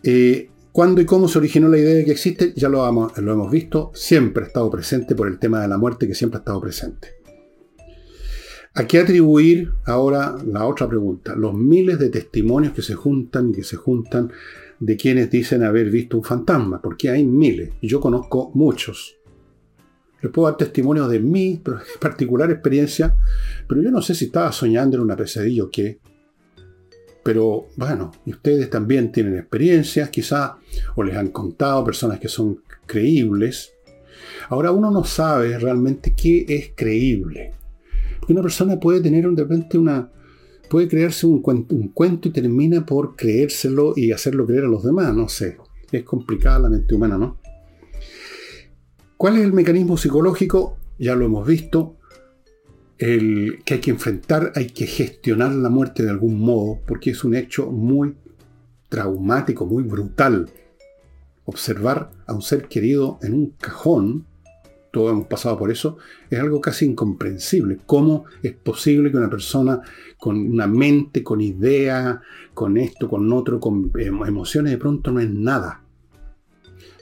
Eh, 0.03 0.49
¿Cuándo 0.73 1.03
y 1.03 1.05
cómo 1.05 1.29
se 1.29 1.37
originó 1.37 1.69
la 1.69 1.77
idea 1.77 1.95
de 1.95 2.05
que 2.07 2.13
existe? 2.13 2.55
Ya 2.57 2.71
lo, 2.71 2.89
hemos 2.89 3.51
visto, 3.51 3.91
siempre 3.95 4.45
ha 4.45 4.47
estado 4.47 4.71
presente 4.71 5.15
por 5.15 5.29
el 5.29 5.39
tema 5.39 5.61
de 5.61 5.69
la 5.69 5.77
muerte 5.77 6.09
que 6.09 6.15
siempre 6.15 6.39
ha 6.39 6.41
estado 6.41 6.63
presente. 6.63 7.09
¿A 8.73 8.87
qué 8.87 9.01
atribuir 9.01 9.71
ahora 9.85 10.35
la 10.47 10.67
otra 10.67 10.89
pregunta? 10.89 11.37
Los 11.37 11.53
miles 11.53 11.99
de 11.99 12.09
testimonios 12.09 12.73
que 12.73 12.81
se 12.81 12.95
juntan 12.95 13.51
y 13.51 13.53
que 13.53 13.65
se 13.65 13.77
juntan 13.77 14.33
de 14.81 14.97
quienes 14.97 15.31
dicen 15.31 15.63
haber 15.63 15.91
visto 15.91 16.17
un 16.17 16.25
fantasma, 16.25 16.81
porque 16.81 17.11
hay 17.11 17.23
miles, 17.27 17.75
yo 17.83 18.01
conozco 18.01 18.51
muchos. 18.55 19.19
Les 20.23 20.33
puedo 20.33 20.49
dar 20.49 20.57
testimonios 20.57 21.11
de 21.11 21.21
mi 21.21 21.63
particular 22.01 22.51
experiencia, 22.51 23.15
pero 23.69 23.83
yo 23.83 23.91
no 23.91 24.01
sé 24.01 24.15
si 24.15 24.25
estaba 24.25 24.51
soñando 24.53 24.97
en 24.97 25.03
una 25.03 25.17
pesadilla 25.17 25.65
o 25.65 25.71
qué. 25.71 26.01
Pero 27.23 27.69
bueno, 27.77 28.11
ustedes 28.27 28.69
también 28.69 29.13
tienen 29.13 29.39
experiencias, 29.39 30.11
quizás, 30.11 30.53
o 30.97 31.03
les 31.03 31.17
han 31.17 31.29
contado 31.29 31.85
personas 31.85 32.19
que 32.19 32.29
son 32.29 32.63
creíbles. 32.87 33.73
Ahora 34.49 34.73
uno 34.73 34.91
no 34.91 35.05
sabe 35.05 35.59
realmente 35.59 36.15
qué 36.17 36.45
es 36.49 36.73
creíble. 36.75 37.53
Una 38.29 38.43
persona 38.43 38.79
puede 38.79 39.01
tener 39.01 39.29
de 39.29 39.43
repente 39.43 39.79
una. 39.79 40.11
puede 40.69 40.89
crearse 40.89 41.27
un 41.27 41.43
cuento, 41.43 41.75
un 41.75 41.89
cuento 41.89 42.29
y 42.29 42.33
termina 42.33 42.85
por 42.85 43.15
creérselo 43.15 43.93
y 43.97 44.13
hacerlo 44.13 44.47
creer 44.47 44.65
a 44.65 44.69
los 44.69 44.83
demás. 44.83 45.15
No 45.15 45.29
sé. 45.29 45.59
Es 45.91 46.05
complicada 46.05 46.61
la 46.61 46.71
mente 46.71 46.95
humana, 46.95 47.19
¿no? 47.19 47.39
¿Cuál 49.17 49.37
es 49.37 49.45
el 49.45 49.53
mecanismo 49.53 49.97
psicológico? 49.97 50.77
Ya 50.99 51.15
lo 51.15 51.27
hemos 51.27 51.47
visto 51.47 51.97
el, 53.03 53.63
que 53.65 53.75
hay 53.75 53.81
que 53.81 53.91
enfrentar, 53.91 54.53
hay 54.55 54.69
que 54.69 54.87
gestionar 54.87 55.51
la 55.51 55.69
muerte 55.69 56.05
de 56.05 56.11
algún 56.11 56.39
modo, 56.39 56.79
porque 56.87 57.11
es 57.11 57.25
un 57.25 57.35
hecho 57.35 57.69
muy 57.69 58.15
traumático, 58.89 59.67
muy 59.67 59.83
brutal. 59.83 60.49
Observar 61.45 62.11
a 62.27 62.33
un 62.33 62.43
ser 62.43 62.69
querido 62.69 63.19
en 63.23 63.35
un 63.35 63.55
cajón, 63.59 64.25
todos 64.93 65.11
hemos 65.11 65.27
pasado 65.27 65.59
por 65.59 65.73
eso, 65.73 65.97
es 66.31 66.39
algo 66.39 66.61
casi 66.61 66.85
incomprensible. 66.85 67.79
¿Cómo 67.87 68.27
es 68.41 68.53
posible 68.53 69.11
que 69.11 69.17
una 69.17 69.31
persona 69.31 69.81
con 70.17 70.37
una 70.37 70.69
mente, 70.69 71.25
con 71.25 71.41
ideas, 71.41 72.21
con 72.55 72.77
esto, 72.77 73.09
con 73.09 73.33
otro, 73.33 73.59
con 73.59 73.91
emociones, 73.99 74.71
de 74.71 74.79
pronto 74.79 75.11
no 75.11 75.19
es 75.19 75.29
nada? 75.29 75.83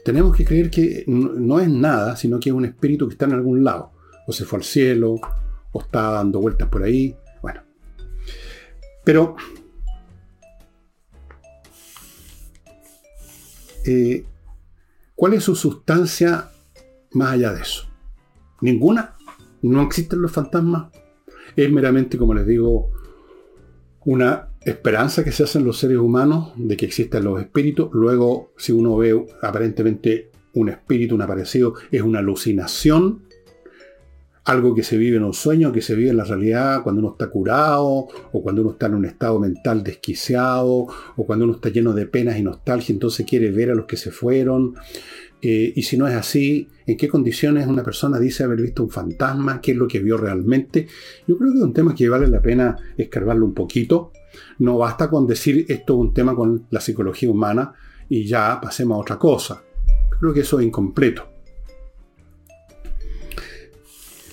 Tenemos 0.02 0.34
que 0.34 0.46
creer 0.46 0.70
que 0.70 1.04
no 1.06 1.60
es 1.60 1.68
nada, 1.68 2.16
sino 2.16 2.40
que 2.40 2.48
es 2.48 2.54
un 2.54 2.64
espíritu 2.64 3.06
que 3.06 3.12
está 3.12 3.26
en 3.26 3.32
algún 3.32 3.62
lado. 3.62 3.92
O 4.26 4.32
se 4.32 4.46
fue 4.46 4.60
al 4.60 4.64
cielo, 4.64 5.20
o 5.72 5.80
está 5.80 6.10
dando 6.10 6.40
vueltas 6.40 6.68
por 6.68 6.82
ahí. 6.82 7.16
Bueno. 7.42 7.62
Pero 9.04 9.36
eh, 13.86 14.24
¿cuál 15.14 15.34
es 15.34 15.44
su 15.44 15.54
sustancia 15.54 16.50
más 17.12 17.32
allá 17.32 17.52
de 17.52 17.62
eso? 17.62 17.88
Ninguna. 18.60 19.16
No 19.62 19.82
existen 19.82 20.22
los 20.22 20.32
fantasmas. 20.32 20.90
Es 21.56 21.70
meramente, 21.70 22.16
como 22.16 22.34
les 22.34 22.46
digo, 22.46 22.90
una 24.04 24.48
esperanza 24.62 25.24
que 25.24 25.32
se 25.32 25.44
hace 25.44 25.58
en 25.58 25.64
los 25.64 25.78
seres 25.78 25.98
humanos 25.98 26.52
de 26.56 26.76
que 26.76 26.86
existen 26.86 27.24
los 27.24 27.40
espíritus. 27.40 27.90
Luego, 27.92 28.52
si 28.56 28.72
uno 28.72 28.96
ve 28.96 29.26
aparentemente 29.42 30.30
un 30.54 30.68
espíritu, 30.68 31.14
un 31.14 31.22
aparecido, 31.22 31.74
es 31.90 32.02
una 32.02 32.20
alucinación 32.20 33.22
algo 34.44 34.74
que 34.74 34.82
se 34.82 34.96
vive 34.96 35.18
en 35.18 35.24
un 35.24 35.34
sueño, 35.34 35.72
que 35.72 35.82
se 35.82 35.94
vive 35.94 36.10
en 36.10 36.16
la 36.16 36.24
realidad 36.24 36.82
cuando 36.82 37.00
uno 37.00 37.12
está 37.12 37.28
curado, 37.28 38.08
o 38.32 38.42
cuando 38.42 38.62
uno 38.62 38.72
está 38.72 38.86
en 38.86 38.94
un 38.94 39.04
estado 39.04 39.38
mental 39.38 39.82
desquiciado, 39.82 40.86
o 41.16 41.26
cuando 41.26 41.44
uno 41.44 41.54
está 41.54 41.68
lleno 41.68 41.92
de 41.92 42.06
penas 42.06 42.38
y 42.38 42.42
nostalgia, 42.42 42.92
entonces 42.92 43.26
quiere 43.26 43.50
ver 43.50 43.70
a 43.70 43.74
los 43.74 43.86
que 43.86 43.96
se 43.96 44.10
fueron. 44.10 44.74
Eh, 45.42 45.72
y 45.74 45.82
si 45.82 45.96
no 45.96 46.06
es 46.06 46.14
así, 46.14 46.68
¿en 46.86 46.96
qué 46.96 47.08
condiciones 47.08 47.66
una 47.66 47.82
persona 47.82 48.18
dice 48.18 48.44
haber 48.44 48.60
visto 48.60 48.82
un 48.82 48.90
fantasma? 48.90 49.60
¿Qué 49.60 49.72
es 49.72 49.76
lo 49.76 49.88
que 49.88 50.00
vio 50.00 50.16
realmente? 50.16 50.86
Yo 51.26 51.38
creo 51.38 51.52
que 51.52 51.58
es 51.58 51.64
un 51.64 51.72
tema 51.72 51.94
que 51.94 52.08
vale 52.08 52.26
la 52.26 52.42
pena 52.42 52.76
escarbarlo 52.96 53.46
un 53.46 53.54
poquito. 53.54 54.12
No 54.58 54.78
basta 54.78 55.08
con 55.08 55.26
decir 55.26 55.64
esto 55.68 55.94
es 55.94 56.00
un 56.00 56.14
tema 56.14 56.34
con 56.34 56.66
la 56.70 56.80
psicología 56.80 57.30
humana 57.30 57.72
y 58.08 58.24
ya 58.24 58.58
pasemos 58.60 58.96
a 58.96 59.00
otra 59.00 59.18
cosa. 59.18 59.62
Creo 60.18 60.34
que 60.34 60.40
eso 60.40 60.60
es 60.60 60.66
incompleto. 60.66 61.29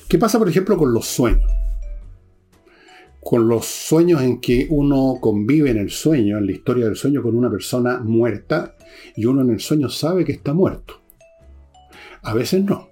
¿Qué 0.07 0.17
pasa, 0.17 0.39
por 0.39 0.47
ejemplo, 0.47 0.77
con 0.77 0.93
los 0.93 1.05
sueños? 1.05 1.51
Con 3.19 3.49
los 3.49 3.65
sueños 3.65 4.21
en 4.21 4.39
que 4.39 4.65
uno 4.69 5.17
convive 5.19 5.69
en 5.69 5.77
el 5.77 5.89
sueño, 5.89 6.37
en 6.37 6.45
la 6.45 6.53
historia 6.53 6.85
del 6.85 6.95
sueño, 6.95 7.21
con 7.21 7.35
una 7.35 7.49
persona 7.49 7.99
muerta 7.99 8.75
y 9.17 9.25
uno 9.25 9.41
en 9.41 9.49
el 9.49 9.59
sueño 9.59 9.89
sabe 9.89 10.23
que 10.23 10.31
está 10.31 10.53
muerto. 10.53 11.01
A 12.21 12.33
veces 12.33 12.63
no. 12.63 12.87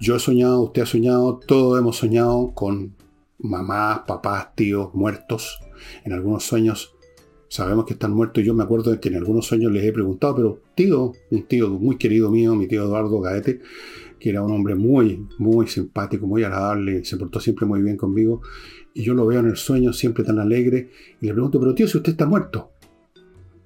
Yo 0.00 0.16
he 0.16 0.18
soñado, 0.18 0.62
usted 0.62 0.82
ha 0.82 0.86
soñado, 0.86 1.38
todos 1.46 1.78
hemos 1.78 1.98
soñado 1.98 2.52
con 2.54 2.96
mamás, 3.38 4.00
papás, 4.06 4.54
tíos 4.54 4.94
muertos. 4.94 5.60
En 6.04 6.14
algunos 6.14 6.44
sueños 6.44 6.94
sabemos 7.48 7.84
que 7.84 7.92
están 7.92 8.12
muertos. 8.12 8.42
Yo 8.42 8.54
me 8.54 8.64
acuerdo 8.64 8.92
de 8.92 8.98
que 8.98 9.10
en 9.10 9.16
algunos 9.16 9.46
sueños 9.46 9.70
les 9.72 9.84
he 9.84 9.92
preguntado, 9.92 10.34
pero 10.36 10.60
tío, 10.74 11.12
un 11.30 11.42
tío 11.42 11.68
muy 11.68 11.98
querido 11.98 12.30
mío, 12.30 12.54
mi 12.54 12.66
tío 12.66 12.82
Eduardo 12.84 13.20
Gaete, 13.20 13.60
que 14.22 14.30
era 14.30 14.40
un 14.40 14.52
hombre 14.52 14.76
muy, 14.76 15.26
muy 15.38 15.66
simpático, 15.66 16.28
muy 16.28 16.44
agradable, 16.44 17.04
se 17.04 17.16
portó 17.16 17.40
siempre 17.40 17.66
muy 17.66 17.82
bien 17.82 17.96
conmigo. 17.96 18.40
Y 18.94 19.02
yo 19.02 19.14
lo 19.14 19.26
veo 19.26 19.40
en 19.40 19.46
el 19.46 19.56
sueño 19.56 19.92
siempre 19.92 20.22
tan 20.22 20.38
alegre. 20.38 20.90
Y 21.20 21.26
le 21.26 21.32
pregunto, 21.32 21.58
pero 21.58 21.74
tío, 21.74 21.88
si 21.88 21.96
usted 21.96 22.12
está 22.12 22.24
muerto. 22.24 22.70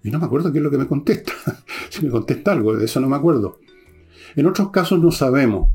Y 0.03 0.11
no 0.11 0.19
me 0.19 0.25
acuerdo 0.25 0.51
qué 0.51 0.59
es 0.59 0.65
lo 0.65 0.71
que 0.71 0.79
me 0.79 0.87
contesta. 0.87 1.35
si 1.91 2.07
me 2.07 2.11
contesta 2.11 2.53
algo, 2.53 2.75
de 2.75 2.87
eso 2.87 3.01
no 3.01 3.09
me 3.11 3.17
acuerdo. 3.17 3.61
En 4.35 4.47
otros 4.47 4.71
casos 4.71 4.99
no 4.99 5.11
sabemos. 5.11 5.69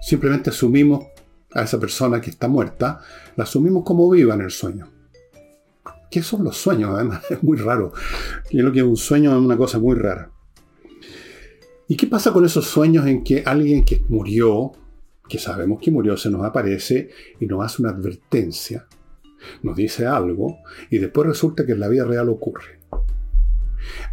Simplemente 0.00 0.50
asumimos 0.50 1.04
a 1.52 1.62
esa 1.64 1.80
persona 1.80 2.20
que 2.20 2.30
está 2.30 2.46
muerta, 2.46 3.00
la 3.34 3.42
asumimos 3.42 3.82
como 3.84 4.08
viva 4.08 4.34
en 4.34 4.42
el 4.42 4.52
sueño. 4.52 4.88
¿Qué 6.12 6.22
son 6.22 6.44
los 6.44 6.56
sueños? 6.56 6.92
Además, 6.94 7.24
es 7.30 7.42
muy 7.42 7.56
raro. 7.58 7.92
Yo 8.52 8.62
lo 8.62 8.70
que 8.70 8.84
un 8.84 8.96
sueño 8.96 9.32
es 9.32 9.44
una 9.44 9.56
cosa 9.56 9.80
muy 9.80 9.96
rara. 9.96 10.30
¿Y 11.92 11.96
qué 11.98 12.06
pasa 12.06 12.32
con 12.32 12.42
esos 12.46 12.64
sueños 12.64 13.06
en 13.06 13.22
que 13.22 13.42
alguien 13.44 13.84
que 13.84 14.02
murió, 14.08 14.72
que 15.28 15.38
sabemos 15.38 15.78
que 15.78 15.90
murió, 15.90 16.16
se 16.16 16.30
nos 16.30 16.42
aparece 16.42 17.10
y 17.38 17.44
nos 17.44 17.62
hace 17.62 17.82
una 17.82 17.90
advertencia, 17.90 18.86
nos 19.62 19.76
dice 19.76 20.06
algo, 20.06 20.56
y 20.88 20.96
después 20.96 21.28
resulta 21.28 21.66
que 21.66 21.72
en 21.72 21.80
la 21.80 21.88
vida 21.88 22.06
real 22.06 22.30
ocurre? 22.30 22.80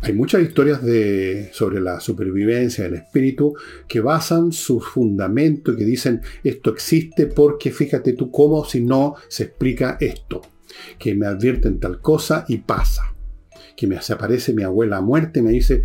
Hay 0.01 0.11
muchas 0.11 0.41
historias 0.41 0.83
de, 0.83 1.51
sobre 1.53 1.79
la 1.79 2.01
supervivencia 2.01 2.83
del 2.83 2.95
espíritu 2.95 3.53
que 3.87 4.01
basan 4.01 4.51
su 4.51 4.81
fundamento 4.81 5.71
y 5.71 5.77
que 5.77 5.85
dicen 5.85 6.19
esto 6.43 6.71
existe 6.71 7.27
porque 7.27 7.71
fíjate 7.71 8.11
tú 8.11 8.29
cómo 8.29 8.65
si 8.65 8.81
no 8.81 9.15
se 9.29 9.43
explica 9.43 9.95
esto. 10.01 10.41
Que 10.97 11.15
me 11.15 11.27
advierten 11.27 11.79
tal 11.79 12.01
cosa 12.01 12.43
y 12.49 12.57
pasa. 12.57 13.03
Que 13.77 13.87
me 13.87 14.01
se 14.01 14.11
aparece 14.11 14.53
mi 14.53 14.63
abuela 14.63 14.97
a 14.97 15.01
muerte 15.01 15.39
y 15.39 15.43
me 15.43 15.51
dice, 15.51 15.83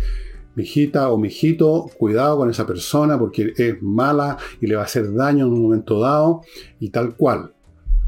mijita 0.55 1.09
o 1.09 1.17
mijito, 1.17 1.89
cuidado 1.97 2.37
con 2.37 2.49
esa 2.49 2.65
persona 2.65 3.19
porque 3.19 3.53
es 3.57 3.81
mala 3.81 4.37
y 4.61 4.67
le 4.67 4.75
va 4.75 4.81
a 4.81 4.85
hacer 4.85 5.13
daño 5.13 5.45
en 5.45 5.53
un 5.53 5.61
momento 5.61 5.99
dado 5.99 6.41
y 6.79 6.89
tal 6.89 7.15
cual. 7.15 7.53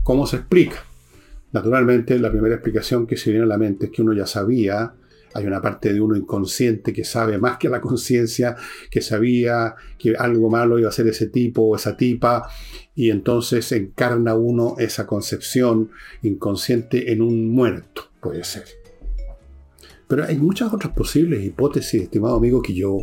¿Cómo 0.03 0.25
se 0.25 0.37
explica? 0.37 0.83
Naturalmente, 1.51 2.17
la 2.19 2.31
primera 2.31 2.55
explicación 2.55 3.07
que 3.07 3.17
se 3.17 3.31
viene 3.31 3.45
a 3.45 3.47
la 3.47 3.57
mente 3.57 3.87
es 3.87 3.91
que 3.91 4.01
uno 4.01 4.13
ya 4.13 4.25
sabía 4.25 4.93
hay 5.37 5.45
una 5.45 5.61
parte 5.61 5.93
de 5.93 6.01
uno 6.01 6.15
inconsciente 6.15 6.91
que 6.91 7.03
sabe 7.03 7.37
más 7.37 7.57
que 7.57 7.69
la 7.69 7.79
conciencia, 7.79 8.55
que 8.89 9.01
sabía 9.01 9.75
que 9.99 10.15
algo 10.17 10.49
malo 10.49 10.79
iba 10.79 10.89
a 10.89 10.91
ser 10.91 11.07
ese 11.07 11.27
tipo 11.27 11.61
o 11.61 11.75
esa 11.75 11.95
tipa, 11.95 12.49
y 12.95 13.11
entonces 13.11 13.71
encarna 13.71 14.33
uno 14.33 14.75
esa 14.79 15.05
concepción 15.05 15.91
inconsciente 16.23 17.11
en 17.11 17.21
un 17.21 17.49
muerto, 17.49 18.09
puede 18.19 18.43
ser. 18.43 18.86
Pero 20.07 20.23
hay 20.23 20.37
muchas 20.37 20.73
otras 20.73 20.93
posibles 20.93 21.43
hipótesis, 21.43 22.03
estimado 22.03 22.35
amigo, 22.35 22.61
que 22.61 22.73
yo 22.73 22.99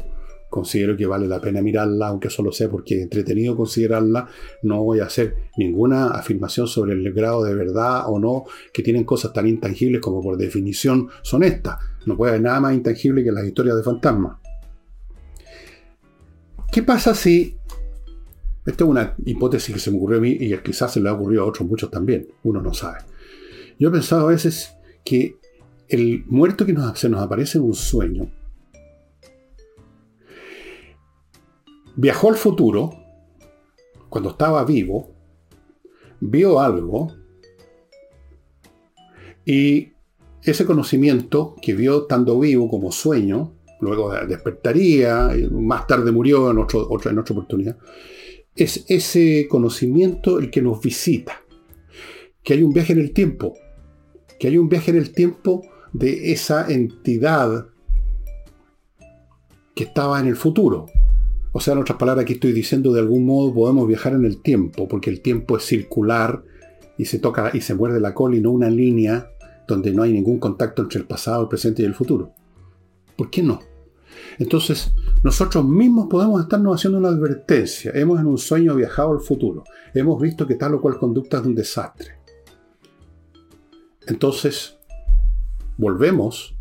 considero 0.55 0.97
que 0.97 1.05
vale 1.05 1.27
la 1.27 1.41
pena 1.41 1.61
mirarla, 1.61 2.07
aunque 2.07 2.31
solo 2.31 2.53
sea 2.53 2.71
porque 2.71 3.03
entretenido 3.03 3.57
considerarla. 3.57 4.29
No 4.63 4.85
voy 4.85 5.01
a 5.01 5.07
hacer 5.07 5.51
ninguna 5.57 6.13
afirmación 6.13 6.69
sobre 6.69 6.93
el 6.93 7.13
grado 7.13 7.43
de 7.43 7.55
verdad 7.55 8.05
o 8.07 8.21
no 8.21 8.45
que 8.73 8.85
tienen 8.85 9.03
cosas 9.03 9.33
tan 9.33 9.49
intangibles 9.49 10.01
como 10.01 10.23
por 10.23 10.37
definición 10.37 11.09
son 11.23 11.43
estas. 11.43 11.79
No 12.07 12.17
puede 12.17 12.31
haber 12.35 12.43
nada 12.43 12.61
más 12.61 12.75
intangible 12.75 13.25
que 13.25 13.33
las 13.33 13.45
historias 13.45 13.77
de 13.77 13.83
fantasmas. 13.83 14.39
¿Qué 16.71 16.85
pasa 16.85 17.15
si... 17.15 17.57
Esta 18.65 18.85
es 18.85 18.91
una 18.91 19.15
hipótesis 19.27 19.75
que 19.75 19.81
se 19.81 19.91
me 19.91 19.97
ocurrió 19.97 20.19
a 20.19 20.23
mí 20.23 20.37
y 20.41 20.57
quizás 20.59 20.93
se 20.93 21.01
le 21.01 21.09
ha 21.09 21.15
ocurrido 21.15 21.43
a 21.43 21.47
otros 21.47 21.69
muchos 21.69 21.91
también. 21.91 22.29
Uno 22.45 22.63
no 22.63 22.73
sabe. 22.73 23.01
Yo 23.79 23.89
he 23.89 23.93
pensado 23.93 24.29
a 24.29 24.31
veces 24.31 24.73
que 25.05 25.37
el 25.89 26.25
muerto 26.27 26.67
que 26.67 26.75
se 26.95 27.09
nos 27.09 27.23
aparece 27.23 27.59
en 27.59 27.65
un 27.65 27.75
sueño 27.75 28.31
Viajó 31.97 32.29
al 32.29 32.35
futuro, 32.35 32.93
cuando 34.09 34.31
estaba 34.31 34.65
vivo, 34.65 35.11
vio 36.21 36.59
algo 36.59 37.13
y 39.45 39.93
ese 40.43 40.67
conocimiento 40.67 41.55
que 41.63 41.75
vio 41.75 42.03
estando 42.03 42.39
vivo 42.41 42.69
como 42.69 42.91
sueño, 42.91 43.53
luego 43.81 44.13
despertaría, 44.27 45.31
más 45.53 45.87
tarde 45.87 46.11
murió 46.11 46.51
en, 46.51 46.59
en 46.59 47.19
otra 47.19 47.33
oportunidad, 47.33 47.79
es 48.57 48.85
ese 48.89 49.47
conocimiento 49.49 50.41
el 50.41 50.51
que 50.51 50.63
nos 50.63 50.81
visita, 50.81 51.43
que 52.43 52.55
hay 52.55 52.63
un 52.65 52.73
viaje 52.73 52.93
en 52.93 53.01
el 53.01 53.13
tiempo, 53.13 53.55
que 54.41 54.49
hay 54.49 54.59
un 54.59 54.69
viaje 54.69 54.91
en 54.91 54.97
el 54.97 55.13
tiempo 55.13 55.63
de 55.95 56.33
esa 56.33 56.71
entidad 56.71 57.69
que 59.75 59.85
estaba 59.85 60.21
en 60.21 60.27
el 60.27 60.37
futuro. 60.37 60.87
O 61.53 61.61
sea, 61.61 61.73
en 61.73 61.81
otras 61.81 61.99
palabras, 61.99 62.25
aquí 62.25 62.35
estoy 62.35 62.53
diciendo 62.53 62.93
de 62.93 63.01
algún 63.01 63.25
modo 63.25 63.55
podemos 63.55 63.87
viajar 63.87 64.13
en 64.13 64.25
el 64.25 64.43
tiempo, 64.43 64.89
porque 64.89 65.09
el 65.09 65.23
tiempo 65.23 65.57
es 65.57 65.65
circular 65.65 66.43
y 66.99 67.05
se 67.07 67.21
toca 67.21 67.53
y 67.55 67.61
se 67.61 67.75
muerde 67.75 68.01
la 68.01 68.13
cola 68.13 68.37
y 68.37 68.41
no 68.41 68.51
una 68.51 68.69
línea 68.69 69.31
donde 69.67 69.93
no 69.93 70.03
hay 70.03 70.13
ningún 70.13 70.39
contacto 70.39 70.83
entre 70.83 70.99
el 70.99 71.07
pasado, 71.07 71.43
el 71.43 71.49
presente 71.49 71.83
y 71.83 71.87
el 71.87 71.95
futuro. 71.95 72.33
¿Por 73.17 73.31
qué 73.31 73.43
no? 73.43 73.61
Entonces, 74.39 74.93
nosotros 75.23 75.65
mismos 75.65 76.09
podemos 76.11 76.43
estarnos 76.43 76.75
haciendo 76.75 76.99
una 76.99 77.09
advertencia. 77.09 77.93
Hemos 77.95 78.21
en 78.21 78.27
un 78.27 78.39
sueño 78.39 78.75
viajado 78.75 79.13
al 79.13 79.21
futuro. 79.21 79.63
Hemos 79.95 80.21
visto 80.21 80.45
que 80.45 80.57
tal 80.57 80.75
o 80.75 80.81
cual 80.81 80.99
conducta 80.99 81.39
es 81.39 81.47
un 81.47 81.55
desastre. 81.55 82.17
Entonces, 84.07 84.77
volvemos 85.77 86.55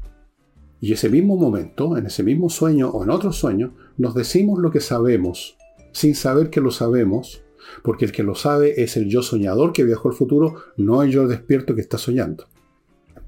y 0.84 0.92
ese 0.92 1.10
mismo 1.10 1.38
momento, 1.38 1.98
en 1.98 2.08
ese 2.08 2.24
mismo 2.24 2.50
sueño 2.50 2.90
o 2.90 3.04
en 3.04 3.10
otro 3.10 3.32
sueño, 3.32 3.74
nos 3.98 4.16
decimos 4.16 4.60
lo 4.60 4.70
que 4.70 4.82
sabemos, 4.82 5.56
sin 5.94 6.14
saber 6.14 6.50
que 6.50 6.60
lo 6.60 6.72
sabemos, 6.72 7.42
porque 7.84 8.04
el 8.04 8.12
que 8.12 8.22
lo 8.22 8.36
sabe 8.36 8.84
es 8.84 8.98
el 8.98 9.08
yo 9.08 9.24
soñador 9.24 9.72
que 9.72 9.86
viajó 9.86 10.10
al 10.10 10.14
futuro, 10.14 10.56
no 10.76 11.02
el 11.02 11.10
yo 11.10 11.26
despierto 11.26 11.74
que 11.74 11.80
está 11.80 11.98
soñando. 11.98 12.48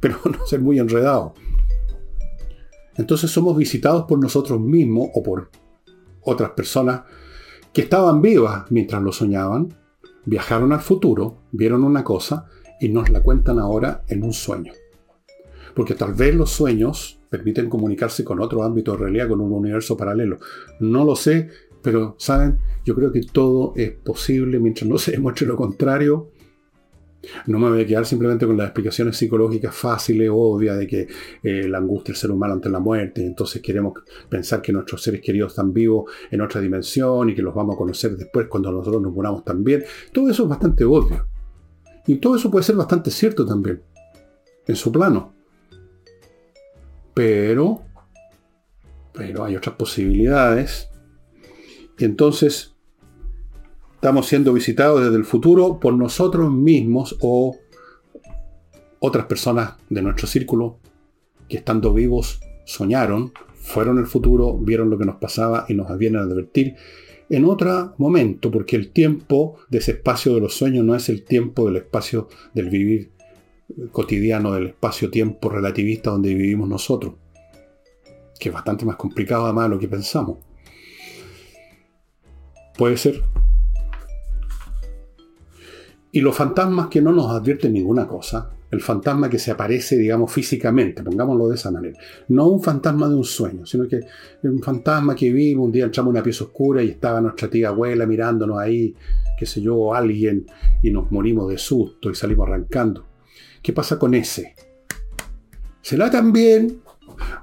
Pero 0.01 0.17
no 0.25 0.45
ser 0.45 0.59
muy 0.59 0.79
enredado. 0.79 1.33
Entonces 2.97 3.31
somos 3.31 3.55
visitados 3.55 4.03
por 4.03 4.19
nosotros 4.19 4.59
mismos 4.59 5.09
o 5.13 5.23
por 5.23 5.49
otras 6.23 6.51
personas 6.51 7.03
que 7.71 7.83
estaban 7.83 8.21
vivas 8.21 8.69
mientras 8.69 9.01
lo 9.01 9.13
soñaban, 9.13 9.73
viajaron 10.25 10.73
al 10.73 10.81
futuro, 10.81 11.37
vieron 11.53 11.85
una 11.85 12.03
cosa 12.03 12.47
y 12.81 12.89
nos 12.89 13.09
la 13.09 13.23
cuentan 13.23 13.59
ahora 13.59 14.03
en 14.09 14.23
un 14.23 14.33
sueño. 14.33 14.73
Porque 15.75 15.93
tal 15.93 16.13
vez 16.13 16.33
los 16.33 16.51
sueños 16.51 17.19
permiten 17.29 17.69
comunicarse 17.69 18.23
con 18.23 18.39
otro 18.39 18.63
ámbito 18.63 18.93
de 18.93 18.97
realidad, 18.99 19.27
con 19.27 19.41
un 19.41 19.51
universo 19.51 19.97
paralelo. 19.97 20.39
No 20.79 21.03
lo 21.03 21.15
sé, 21.15 21.49
pero 21.85 22.15
saben, 22.17 22.57
yo 22.83 22.95
creo 22.95 23.11
que 23.11 23.21
todo 23.21 23.73
es 23.75 23.91
posible 23.91 24.59
mientras 24.59 24.89
no 24.89 24.97
se 24.97 25.11
demuestre 25.11 25.45
lo 25.45 25.55
contrario. 25.55 26.31
No 27.47 27.59
me 27.59 27.69
voy 27.69 27.81
a 27.81 27.85
quedar 27.85 28.05
simplemente 28.05 28.45
con 28.45 28.55
las 28.55 28.67
explicaciones 28.67 29.17
psicológicas 29.17 29.75
fáciles, 29.75 30.29
obvias, 30.31 30.77
de 30.77 30.87
que 30.87 31.07
eh, 31.43 31.67
la 31.67 31.79
angustia 31.79 32.11
del 32.11 32.19
ser 32.19 32.31
humano 32.31 32.53
ante 32.53 32.69
la 32.69 32.79
muerte, 32.79 33.21
y 33.21 33.25
entonces 33.25 33.61
queremos 33.61 33.93
pensar 34.29 34.61
que 34.61 34.71
nuestros 34.71 35.01
seres 35.01 35.21
queridos 35.21 35.53
están 35.53 35.73
vivos 35.73 36.11
en 36.29 36.41
otra 36.41 36.61
dimensión 36.61 37.29
y 37.29 37.35
que 37.35 37.41
los 37.41 37.53
vamos 37.53 37.75
a 37.75 37.77
conocer 37.77 38.15
después 38.15 38.47
cuando 38.47 38.71
nosotros 38.71 39.01
nos 39.01 39.11
muramos 39.11 39.43
también. 39.43 39.83
Todo 40.13 40.29
eso 40.29 40.43
es 40.43 40.49
bastante 40.49 40.85
obvio. 40.85 41.27
Y 42.07 42.15
todo 42.15 42.35
eso 42.35 42.51
puede 42.51 42.63
ser 42.63 42.75
bastante 42.75 43.09
cierto 43.09 43.45
también, 43.45 43.81
en 44.67 44.75
su 44.75 44.91
plano. 44.91 45.34
Pero, 47.15 47.81
pero 49.13 49.45
hay 49.45 49.55
otras 49.55 49.75
posibilidades. 49.75 50.89
Y 51.97 52.05
entonces 52.05 52.75
estamos 53.95 54.27
siendo 54.27 54.53
visitados 54.53 55.03
desde 55.03 55.15
el 55.15 55.25
futuro 55.25 55.79
por 55.79 55.93
nosotros 55.95 56.51
mismos 56.51 57.17
o 57.21 57.57
otras 58.99 59.25
personas 59.25 59.75
de 59.89 60.01
nuestro 60.01 60.27
círculo 60.27 60.77
que 61.47 61.57
estando 61.57 61.93
vivos 61.93 62.39
soñaron, 62.65 63.31
fueron 63.55 63.97
el 63.97 64.05
futuro, 64.05 64.57
vieron 64.57 64.89
lo 64.89 64.97
que 64.97 65.05
nos 65.05 65.15
pasaba 65.15 65.65
y 65.69 65.73
nos 65.73 65.97
vienen 65.97 66.21
a 66.21 66.25
advertir 66.25 66.75
en 67.29 67.45
otro 67.45 67.95
momento, 67.97 68.51
porque 68.51 68.75
el 68.75 68.91
tiempo 68.91 69.57
de 69.69 69.79
ese 69.79 69.91
espacio 69.91 70.35
de 70.35 70.41
los 70.41 70.53
sueños 70.53 70.85
no 70.85 70.95
es 70.95 71.09
el 71.09 71.23
tiempo 71.23 71.65
del 71.65 71.77
espacio 71.77 72.27
del 72.53 72.69
vivir 72.69 73.14
cotidiano 73.91 74.53
del 74.53 74.67
espacio-tiempo 74.67 75.49
relativista 75.49 76.11
donde 76.11 76.33
vivimos 76.33 76.69
nosotros, 76.69 77.15
que 78.39 78.49
es 78.49 78.53
bastante 78.53 78.85
más 78.85 78.95
complicado 78.95 79.45
además 79.45 79.65
de 79.65 79.75
lo 79.75 79.79
que 79.79 79.87
pensamos. 79.87 80.37
Puede 82.77 82.97
ser. 82.97 83.23
Y 86.11 86.21
los 86.21 86.35
fantasmas 86.35 86.87
que 86.87 87.01
no 87.01 87.11
nos 87.11 87.29
advierten 87.31 87.73
ninguna 87.73 88.07
cosa, 88.07 88.51
el 88.71 88.81
fantasma 88.81 89.29
que 89.29 89.39
se 89.39 89.51
aparece, 89.51 89.97
digamos, 89.97 90.31
físicamente, 90.31 91.03
pongámoslo 91.03 91.49
de 91.49 91.55
esa 91.55 91.71
manera. 91.71 91.97
No 92.29 92.47
un 92.47 92.61
fantasma 92.61 93.07
de 93.09 93.15
un 93.15 93.23
sueño, 93.23 93.65
sino 93.65 93.87
que 93.87 93.99
un 94.43 94.61
fantasma 94.61 95.15
que 95.15 95.31
vimos, 95.31 95.65
un 95.65 95.71
día 95.71 95.85
entramos 95.85 96.11
en 96.11 96.15
una 96.17 96.23
pieza 96.23 96.45
oscura 96.45 96.81
y 96.83 96.89
estaba 96.89 97.21
nuestra 97.21 97.49
tía 97.49 97.69
abuela 97.69 98.05
mirándonos 98.05 98.59
ahí, 98.59 98.95
qué 99.37 99.45
sé 99.45 99.61
yo, 99.61 99.93
alguien, 99.93 100.45
y 100.81 100.91
nos 100.91 101.11
morimos 101.11 101.49
de 101.49 101.57
susto 101.57 102.09
y 102.09 102.15
salimos 102.15 102.47
arrancando. 102.47 103.14
¿Qué 103.65 103.73
pasa 103.73 103.97
con 103.97 104.13
ese? 104.13 104.53
¿Será 105.81 106.11
también 106.11 106.83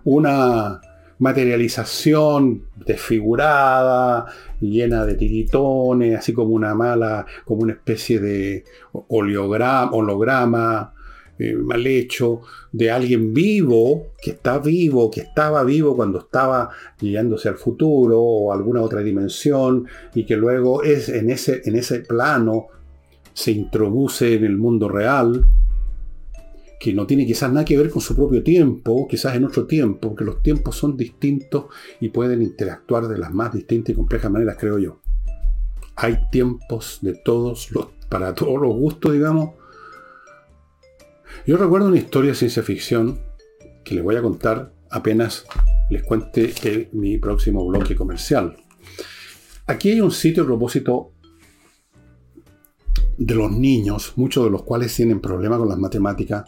una 0.05 0.81
materialización 1.19 2.67
desfigurada, 2.87 4.27
llena 4.61 5.05
de 5.05 5.15
tiritones, 5.15 6.17
así 6.17 6.33
como 6.33 6.51
una 6.51 6.77
mala, 6.77 7.27
como 7.45 7.63
una 7.63 7.73
especie 7.73 8.21
de 8.21 8.63
oleograma, 9.09 9.91
holograma, 9.91 10.95
eh, 11.41 11.57
mal 11.57 11.85
hecho, 11.89 12.43
de 12.71 12.93
alguien 12.93 13.35
vivo, 13.35 14.13
que 14.23 14.31
está 14.31 14.61
vivo, 14.61 15.11
que 15.11 15.23
estaba 15.23 15.65
vivo 15.65 15.97
cuando 15.97 16.21
estaba 16.21 16.71
guiándose 17.01 17.49
al 17.49 17.57
futuro 17.57 18.21
o 18.21 18.53
alguna 18.53 18.83
otra 18.83 19.01
dimensión, 19.01 19.89
y 20.15 20.25
que 20.25 20.37
luego 20.37 20.85
es 20.85 21.09
en 21.09 21.31
ese, 21.31 21.63
en 21.65 21.75
ese 21.75 21.99
plano 21.99 22.69
se 23.35 23.51
introduce 23.51 24.35
en 24.35 24.45
el 24.45 24.57
mundo 24.57 24.89
real, 24.89 25.45
que 26.83 26.93
no 26.93 27.07
tiene 27.07 27.25
quizás 27.25 27.49
nada 27.53 27.65
que 27.65 27.79
ver 27.79 27.91
con 27.91 28.03
su 28.03 28.17
propio 28.17 28.43
tiempo, 28.43 29.07
quizás 29.07 29.37
en 29.37 29.45
otro 29.45 29.69
tiempo, 29.69 30.09
porque 30.09 30.25
los 30.25 30.43
tiempos 30.43 30.75
son 30.75 30.97
distintos 30.97 31.67
y 32.01 32.09
pueden 32.09 32.43
interactuar 32.43 33.07
de 33.07 33.19
las 33.19 33.33
más 33.33 33.53
distintas 33.53 33.93
y 33.93 33.95
complejas 33.95 34.33
maneras, 34.33 34.57
creo 34.59 34.81
yo. 34.81 35.01
Hay 35.95 36.29
tiempos 36.33 36.99
de 37.01 37.15
todos 37.15 37.71
los, 37.71 37.87
para 38.09 38.35
todos 38.35 38.61
los 38.61 38.75
gustos, 38.75 39.13
digamos, 39.13 39.51
yo 41.47 41.57
recuerdo 41.57 41.87
una 41.87 41.99
historia 41.99 42.31
de 42.33 42.37
ciencia 42.37 42.65
ficción 42.65 43.21
que 43.85 43.95
les 43.95 44.03
voy 44.03 44.17
a 44.17 44.23
contar 44.23 44.73
apenas 44.91 45.47
les 45.89 46.03
cuente 46.03 46.89
mi 46.95 47.17
próximo 47.19 47.65
bloque 47.65 47.95
comercial. 47.95 48.57
Aquí 49.69 49.93
hay 49.93 50.01
un 50.01 50.11
sitio 50.11 50.43
a 50.43 50.47
propósito 50.47 51.13
de 53.19 53.37
los 53.37 53.53
niños, 53.53 54.15
muchos 54.17 54.43
de 54.43 54.51
los 54.51 54.65
cuales 54.65 54.93
tienen 54.93 55.21
problemas 55.21 55.61
con 55.61 55.69
las 55.69 55.79
matemáticas, 55.79 56.45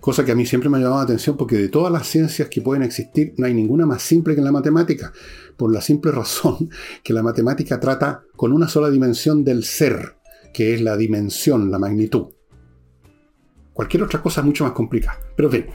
cosa 0.00 0.24
que 0.24 0.32
a 0.32 0.34
mí 0.34 0.46
siempre 0.46 0.68
me 0.68 0.78
ha 0.78 0.80
llamado 0.80 1.00
la 1.00 1.04
atención 1.04 1.36
porque 1.36 1.56
de 1.56 1.68
todas 1.68 1.92
las 1.92 2.06
ciencias 2.06 2.48
que 2.48 2.62
pueden 2.62 2.82
existir 2.82 3.34
no 3.36 3.46
hay 3.46 3.54
ninguna 3.54 3.86
más 3.86 4.02
simple 4.02 4.34
que 4.34 4.40
la 4.40 4.52
matemática, 4.52 5.12
por 5.56 5.72
la 5.72 5.80
simple 5.80 6.12
razón 6.12 6.70
que 7.02 7.12
la 7.12 7.22
matemática 7.22 7.78
trata 7.78 8.24
con 8.36 8.52
una 8.52 8.68
sola 8.68 8.90
dimensión 8.90 9.44
del 9.44 9.64
ser, 9.64 10.16
que 10.52 10.74
es 10.74 10.80
la 10.80 10.96
dimensión, 10.96 11.70
la 11.70 11.78
magnitud. 11.78 12.28
Cualquier 13.72 14.02
otra 14.02 14.20
cosa 14.20 14.40
es 14.40 14.46
mucho 14.46 14.64
más 14.64 14.72
complicada. 14.72 15.18
Pero 15.36 15.48
en 15.48 15.52
fin, 15.52 15.66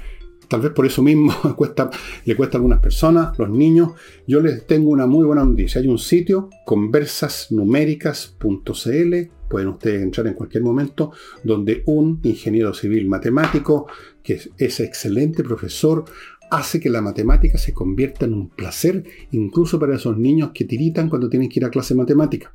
tal 0.47 0.61
vez 0.61 0.71
por 0.73 0.85
eso 0.85 1.01
mismo 1.01 1.33
cuesta, 1.55 1.89
le 2.23 2.35
cuesta 2.35 2.57
a 2.57 2.59
algunas 2.59 2.79
personas, 2.79 3.39
los 3.39 3.49
niños. 3.49 3.93
Yo 4.27 4.41
les 4.41 4.67
tengo 4.67 4.89
una 4.89 5.07
muy 5.07 5.25
buena 5.25 5.43
noticia. 5.43 5.81
Hay 5.81 5.87
un 5.87 5.97
sitio, 5.97 6.49
conversasnuméricas.cl, 6.65 9.31
pueden 9.49 9.69
ustedes 9.69 10.01
entrar 10.01 10.27
en 10.27 10.33
cualquier 10.33 10.63
momento, 10.63 11.11
donde 11.43 11.83
un 11.85 12.19
ingeniero 12.23 12.73
civil 12.73 13.07
matemático, 13.07 13.87
que 14.23 14.39
es 14.57 14.79
excelente 14.79 15.43
profesor, 15.43 16.05
hace 16.49 16.79
que 16.79 16.89
la 16.89 17.01
matemática 17.01 17.57
se 17.57 17.73
convierta 17.73 18.25
en 18.25 18.33
un 18.33 18.49
placer, 18.49 19.03
incluso 19.31 19.79
para 19.79 19.95
esos 19.95 20.17
niños 20.17 20.51
que 20.53 20.65
tiritan 20.65 21.09
cuando 21.09 21.29
tienen 21.29 21.49
que 21.49 21.59
ir 21.59 21.65
a 21.65 21.69
clase 21.69 21.93
de 21.93 21.99
matemática. 21.99 22.53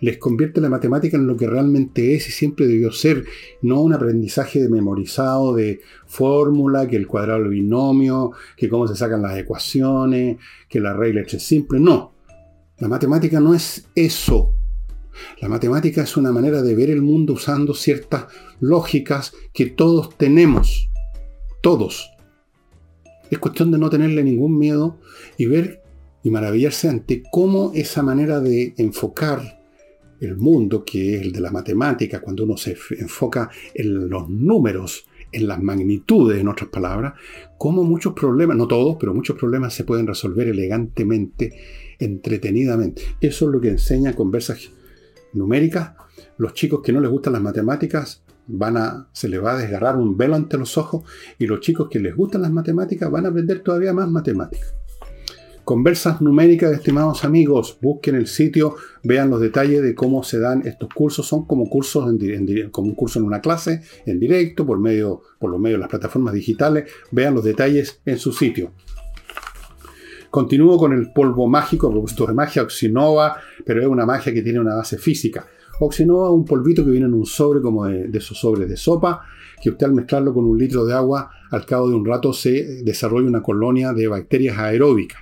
Les 0.00 0.18
convierte 0.18 0.60
la 0.60 0.68
matemática 0.68 1.16
en 1.16 1.26
lo 1.26 1.36
que 1.36 1.46
realmente 1.46 2.14
es 2.14 2.28
y 2.28 2.32
siempre 2.32 2.66
debió 2.66 2.92
ser, 2.92 3.24
no 3.62 3.80
un 3.80 3.92
aprendizaje 3.92 4.60
de 4.60 4.68
memorizado 4.68 5.54
de 5.54 5.80
fórmula, 6.06 6.86
que 6.88 6.96
el 6.96 7.06
cuadrado 7.06 7.40
del 7.40 7.50
binomio, 7.50 8.32
que 8.56 8.68
cómo 8.68 8.86
se 8.86 8.96
sacan 8.96 9.22
las 9.22 9.36
ecuaciones, 9.36 10.38
que 10.68 10.80
la 10.80 10.94
regla 10.94 11.22
es 11.22 11.42
simple. 11.42 11.78
No, 11.78 12.12
la 12.78 12.88
matemática 12.88 13.40
no 13.40 13.54
es 13.54 13.86
eso. 13.94 14.52
La 15.40 15.48
matemática 15.48 16.02
es 16.02 16.16
una 16.16 16.32
manera 16.32 16.62
de 16.62 16.74
ver 16.74 16.90
el 16.90 17.02
mundo 17.02 17.34
usando 17.34 17.74
ciertas 17.74 18.26
lógicas 18.60 19.32
que 19.52 19.66
todos 19.66 20.16
tenemos. 20.16 20.90
Todos 21.62 22.10
es 23.30 23.38
cuestión 23.38 23.70
de 23.70 23.78
no 23.78 23.90
tenerle 23.90 24.22
ningún 24.22 24.58
miedo 24.58 24.98
y 25.36 25.46
ver 25.46 25.82
y 26.22 26.30
maravillarse 26.30 26.88
ante 26.88 27.22
cómo 27.30 27.72
esa 27.74 28.02
manera 28.02 28.40
de 28.40 28.74
enfocar 28.76 29.60
el 30.20 30.36
mundo, 30.36 30.84
que 30.84 31.16
es 31.16 31.22
el 31.22 31.32
de 31.32 31.40
la 31.40 31.50
matemática, 31.50 32.20
cuando 32.20 32.44
uno 32.44 32.56
se 32.56 32.76
enfoca 32.98 33.50
en 33.74 34.08
los 34.08 34.28
números, 34.28 35.06
en 35.30 35.46
las 35.46 35.62
magnitudes, 35.62 36.40
en 36.40 36.48
otras 36.48 36.70
palabras, 36.70 37.14
cómo 37.58 37.84
muchos 37.84 38.14
problemas, 38.14 38.56
no 38.56 38.66
todos, 38.66 38.96
pero 38.98 39.12
muchos 39.12 39.36
problemas 39.36 39.74
se 39.74 39.84
pueden 39.84 40.06
resolver 40.06 40.48
elegantemente, 40.48 41.52
entretenidamente. 41.98 43.02
Eso 43.20 43.46
es 43.46 43.52
lo 43.52 43.60
que 43.60 43.68
enseña 43.68 44.14
conversas 44.14 44.70
numéricas. 45.36 45.92
Los 46.38 46.54
chicos 46.54 46.80
que 46.82 46.92
no 46.92 47.00
les 47.00 47.10
gustan 47.10 47.34
las 47.34 47.42
matemáticas 47.42 48.22
van 48.46 48.76
a, 48.76 49.08
se 49.12 49.28
les 49.28 49.42
va 49.42 49.54
a 49.54 49.58
desgarrar 49.58 49.96
un 49.96 50.16
velo 50.16 50.36
ante 50.36 50.56
los 50.56 50.78
ojos 50.78 51.04
y 51.38 51.46
los 51.46 51.60
chicos 51.60 51.88
que 51.90 51.98
les 51.98 52.14
gustan 52.14 52.42
las 52.42 52.52
matemáticas 52.52 53.10
van 53.10 53.26
a 53.26 53.28
aprender 53.28 53.60
todavía 53.60 53.92
más 53.92 54.08
matemáticas. 54.08 54.74
Conversas 55.66 56.20
numéricas, 56.20 56.70
estimados 56.70 57.24
amigos, 57.24 57.76
busquen 57.82 58.14
el 58.14 58.28
sitio, 58.28 58.76
vean 59.02 59.30
los 59.30 59.40
detalles 59.40 59.82
de 59.82 59.96
cómo 59.96 60.22
se 60.22 60.38
dan 60.38 60.64
estos 60.64 60.88
cursos. 60.94 61.26
Son 61.26 61.44
como 61.44 61.68
cursos 61.68 62.08
en, 62.08 62.70
como 62.70 62.90
un 62.90 62.94
curso 62.94 63.18
en 63.18 63.24
una 63.24 63.40
clase, 63.40 63.80
en 64.06 64.20
directo, 64.20 64.64
por 64.64 64.78
medio, 64.78 65.22
por 65.40 65.50
los 65.50 65.58
medios 65.58 65.78
de 65.78 65.80
las 65.80 65.90
plataformas 65.90 66.34
digitales. 66.34 66.88
Vean 67.10 67.34
los 67.34 67.42
detalles 67.42 68.00
en 68.04 68.16
su 68.18 68.32
sitio. 68.32 68.74
Continúo 70.30 70.78
con 70.78 70.92
el 70.92 71.12
polvo 71.12 71.46
mágico, 71.46 71.88
a 71.88 72.26
de 72.26 72.34
magia 72.34 72.62
Oxinova, 72.62 73.36
pero 73.64 73.80
es 73.80 73.86
una 73.86 74.06
magia 74.06 74.32
que 74.32 74.42
tiene 74.42 74.60
una 74.60 74.74
base 74.74 74.98
física. 74.98 75.46
Oxinova 75.80 76.30
un 76.30 76.44
polvito 76.44 76.84
que 76.84 76.90
viene 76.90 77.06
en 77.06 77.14
un 77.14 77.26
sobre 77.26 77.60
como 77.60 77.86
de, 77.86 78.08
esos 78.12 78.38
sobres 78.38 78.68
de 78.68 78.76
sopa, 78.76 79.22
que 79.62 79.70
usted 79.70 79.86
al 79.86 79.92
mezclarlo 79.92 80.32
con 80.32 80.44
un 80.44 80.58
litro 80.58 80.84
de 80.84 80.94
agua, 80.94 81.30
al 81.50 81.66
cabo 81.66 81.88
de 81.88 81.94
un 81.94 82.04
rato 82.04 82.32
se 82.32 82.82
desarrolla 82.82 83.28
una 83.28 83.42
colonia 83.42 83.92
de 83.92 84.08
bacterias 84.08 84.58
aeróbicas. 84.58 85.20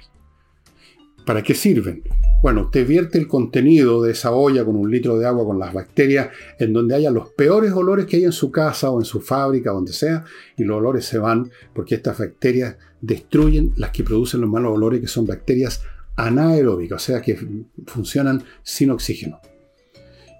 ¿Para 1.26 1.42
qué 1.42 1.54
sirven? 1.54 2.02
Bueno, 2.42 2.64
usted 2.64 2.86
vierte 2.86 3.16
el 3.16 3.26
contenido 3.26 4.02
de 4.02 4.12
esa 4.12 4.32
olla 4.32 4.66
con 4.66 4.76
un 4.76 4.90
litro 4.90 5.18
de 5.18 5.26
agua 5.26 5.46
con 5.46 5.58
las 5.58 5.72
bacterias 5.72 6.28
en 6.58 6.74
donde 6.74 6.94
haya 6.94 7.10
los 7.10 7.30
peores 7.30 7.72
olores 7.72 8.04
que 8.04 8.16
hay 8.16 8.24
en 8.24 8.32
su 8.32 8.50
casa 8.50 8.90
o 8.90 9.00
en 9.00 9.06
su 9.06 9.22
fábrica, 9.22 9.70
donde 9.70 9.94
sea, 9.94 10.24
y 10.58 10.64
los 10.64 10.76
olores 10.76 11.06
se 11.06 11.16
van 11.16 11.50
porque 11.72 11.94
estas 11.94 12.18
bacterias 12.18 12.76
destruyen 13.06 13.72
las 13.76 13.90
que 13.90 14.04
producen 14.04 14.40
los 14.40 14.50
malos 14.50 14.72
olores, 14.72 15.00
que 15.00 15.08
son 15.08 15.26
bacterias 15.26 15.82
anaeróbicas, 16.16 17.02
o 17.02 17.04
sea, 17.04 17.22
que 17.22 17.38
funcionan 17.86 18.42
sin 18.62 18.90
oxígeno 18.90 19.40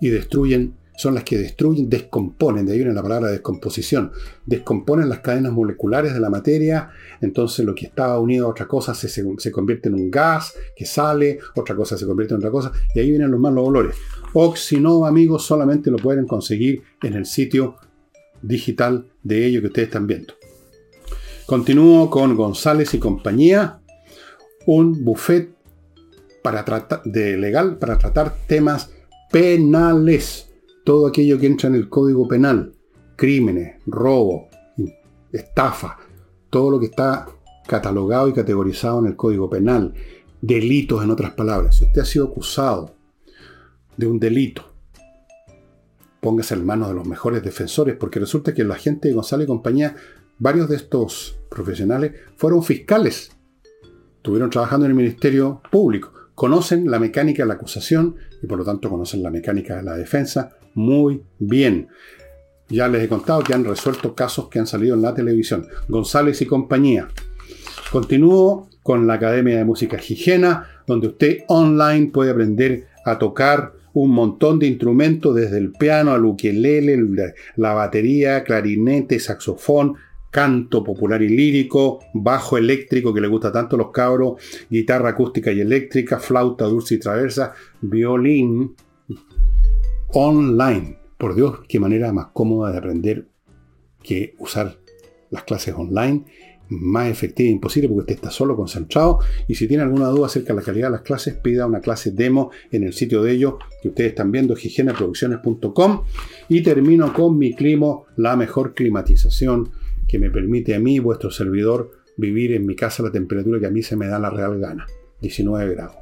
y 0.01 0.09
destruyen, 0.09 0.75
son 0.97 1.15
las 1.15 1.25
que 1.25 1.37
destruyen, 1.37 1.91
descomponen, 1.91 2.67
de 2.67 2.73
ahí 2.73 2.79
viene 2.79 2.95
la 2.95 3.03
palabra 3.03 3.31
descomposición, 3.31 4.13
descomponen 4.47 5.09
las 5.09 5.21
cadenas 5.21 5.53
moleculares 5.53 6.15
de 6.15 6.21
la 6.21 6.31
materia, 6.31 6.91
entonces 7.21 7.67
lo 7.67 7.75
que 7.75 7.87
estaba 7.87 8.19
unido 8.21 8.47
a 8.47 8.51
otra 8.51 8.67
cosa 8.67 8.95
se, 8.95 9.09
se, 9.09 9.51
convierte 9.51 9.89
en 9.89 9.97
un 9.97 10.11
gas 10.11 10.55
que 10.77 10.85
sale, 10.85 11.41
otra 11.57 11.75
cosa 11.75 11.99
se 11.99 12.07
convierte 12.07 12.35
en 12.35 12.39
otra 12.39 12.51
cosa, 12.51 12.73
y 12.95 13.01
ahí 13.01 13.11
vienen 13.11 13.31
los 13.31 13.41
malos 13.41 13.67
olores. 13.67 13.97
no 14.81 15.05
amigos, 15.05 15.45
solamente 15.45 15.91
lo 15.91 15.97
pueden 15.97 16.27
conseguir 16.27 16.83
en 17.03 17.15
el 17.15 17.27
sitio 17.27 17.77
digital 18.41 19.07
de 19.23 19.47
ello 19.47 19.61
que 19.61 19.67
ustedes 19.67 19.89
están 19.89 20.07
viendo. 20.07 20.35
Continúo 21.47 22.09
con 22.09 22.37
González 22.37 22.95
y 22.95 22.99
compañía, 22.99 23.81
un 24.67 25.05
buffet 25.05 25.55
para 26.43 26.65
de 27.05 27.37
legal 27.37 27.79
para 27.79 27.99
tratar 27.99 28.35
temas 28.47 28.91
penales. 29.31 30.51
Todo 30.85 31.07
aquello 31.07 31.39
que 31.39 31.47
entra 31.47 31.69
en 31.69 31.75
el 31.75 31.91
código 31.91 32.27
penal. 32.27 32.73
Crímenes, 33.17 33.77
robo, 33.87 34.49
estafa. 35.33 35.99
Todo 36.49 36.71
lo 36.71 36.81
que 36.81 36.87
está 36.87 37.27
catalogado 37.67 38.29
y 38.29 38.33
categorizado 38.33 39.01
en 39.01 39.07
el 39.07 39.17
código 39.17 39.51
penal. 39.51 39.93
Delitos, 40.41 41.05
en 41.05 41.11
otras 41.11 41.33
palabras. 41.33 41.77
Si 41.77 41.85
usted 41.85 42.01
ha 42.01 42.07
sido 42.07 42.27
acusado 42.27 42.95
de 43.99 44.07
un 44.07 44.19
delito, 44.19 44.65
póngase 46.21 46.55
en 46.55 46.65
manos 46.65 46.89
de 46.89 46.95
los 46.95 47.07
mejores 47.07 47.43
defensores, 47.43 47.97
porque 47.97 48.19
resulta 48.19 48.55
que 48.55 48.65
la 48.65 48.77
gente 48.77 49.09
de 49.09 49.15
González 49.15 49.45
y 49.45 49.49
compañía, 49.49 49.95
varios 50.39 50.69
de 50.69 50.77
estos 50.77 51.39
profesionales 51.51 52.13
fueron 52.37 52.63
fiscales. 52.63 53.31
Estuvieron 54.17 54.51
trabajando 54.51 54.87
en 54.87 54.93
el 54.93 54.97
Ministerio 54.97 55.61
Público 55.71 56.15
conocen 56.35 56.91
la 56.91 56.99
mecánica 56.99 57.43
de 57.43 57.49
la 57.49 57.55
acusación 57.55 58.17
y 58.43 58.47
por 58.47 58.59
lo 58.59 58.65
tanto 58.65 58.91
conocen 58.91 59.23
la 59.23 59.31
mecánica 59.31 59.77
de 59.77 59.83
la 59.83 59.97
defensa 59.97 60.57
muy 60.75 61.23
bien. 61.39 61.89
Ya 62.69 62.89
les 62.89 63.03
he 63.03 63.09
contado 63.09 63.43
que 63.43 63.55
han 63.55 63.65
resuelto 63.65 64.15
casos 64.15 64.49
que 64.49 64.59
han 64.59 64.67
salido 64.67 64.95
en 64.95 65.03
la 65.03 65.15
televisión. 65.15 65.67
González 65.89 66.41
y 66.43 66.47
compañía. 66.47 67.09
Continúo 67.93 68.69
con 68.83 69.07
la 69.07 69.15
Academia 69.15 69.57
de 69.57 69.65
Música 69.65 69.97
Higiena, 69.97 70.83
donde 70.87 71.09
usted 71.09 71.39
online 71.49 72.11
puede 72.13 72.31
aprender 72.31 72.89
a 73.05 73.19
tocar 73.19 73.75
un 73.93 74.11
montón 74.11 74.59
de 74.59 74.67
instrumentos, 74.67 75.37
desde 75.37 75.59
el 75.59 75.71
piano 75.71 76.13
al 76.13 76.25
ukelele, 76.25 76.99
la 77.55 77.75
batería, 77.75 78.43
clarinete, 78.43 79.21
saxofón, 79.21 79.95
canto 80.35 80.83
popular 80.83 81.23
y 81.23 81.29
lírico, 81.29 82.01
bajo 82.13 82.59
eléctrico 82.59 83.15
que 83.15 83.21
le 83.21 83.29
gusta 83.29 83.53
tanto 83.53 83.77
a 83.77 83.79
los 83.79 83.93
cabros, 83.93 84.43
guitarra 84.69 85.11
acústica 85.11 85.53
y 85.53 85.61
eléctrica, 85.61 86.19
flauta 86.19 86.65
dulce 86.65 86.97
y 86.97 86.99
traversa, 86.99 87.55
violín, 87.81 88.75
online. 90.09 90.99
Por 91.17 91.37
Dios, 91.37 91.61
qué 91.69 91.79
manera 91.79 92.13
más 92.13 92.31
cómoda 92.33 92.73
de 92.73 92.79
aprender 92.79 93.29
que 94.03 94.35
usar 94.41 94.77
las 95.31 95.45
clases 95.45 95.73
online 95.73 96.25
más 96.69 97.09
efectiva 97.09 97.49
imposible 97.51 97.89
porque 97.89 98.01
usted 98.01 98.15
está 98.17 98.31
solo 98.33 98.57
concentrado 98.57 99.21
y 99.47 99.55
si 99.55 99.69
tiene 99.69 99.85
alguna 99.85 100.09
duda 100.09 100.27
acerca 100.27 100.53
de 100.53 100.59
la 100.59 100.67
calidad 100.67 100.89
de 100.89 100.93
las 100.93 101.03
clases, 101.03 101.35
pida 101.35 101.65
una 101.65 101.79
clase 101.79 102.11
demo 102.11 102.51
en 102.73 102.83
el 102.83 102.93
sitio 102.93 103.23
de 103.23 103.31
ellos 103.31 103.55
que 103.83 103.91
ustedes 103.91 104.11
están 104.11 104.33
viendo, 104.33 104.55
higieneproducciones.com 104.55 106.03
y 106.49 106.63
termino 106.63 107.13
con 107.13 107.39
mi 107.39 107.55
clima, 107.55 107.99
la 108.17 108.35
mejor 108.35 108.75
climatización 108.75 109.71
que 110.09 110.19
me 110.19 110.31
permite 110.31 110.75
a 110.75 110.81
mí, 110.81 110.99
vuestro 110.99 111.31
servidor, 111.31 111.91
vivir 112.17 112.53
en 112.53 112.67
mi 112.67 112.77
casa 112.77 113.03
a 113.03 113.07
la 113.07 113.13
temperatura 113.13 113.61
que 113.61 113.67
a 113.67 113.71
mí 113.71 113.83
se 113.83 113.97
me 113.97 114.07
da 114.07 114.19
la 114.19 114.31
real 114.31 114.59
gana, 114.61 114.87
19 115.21 115.75
grados. 115.75 115.97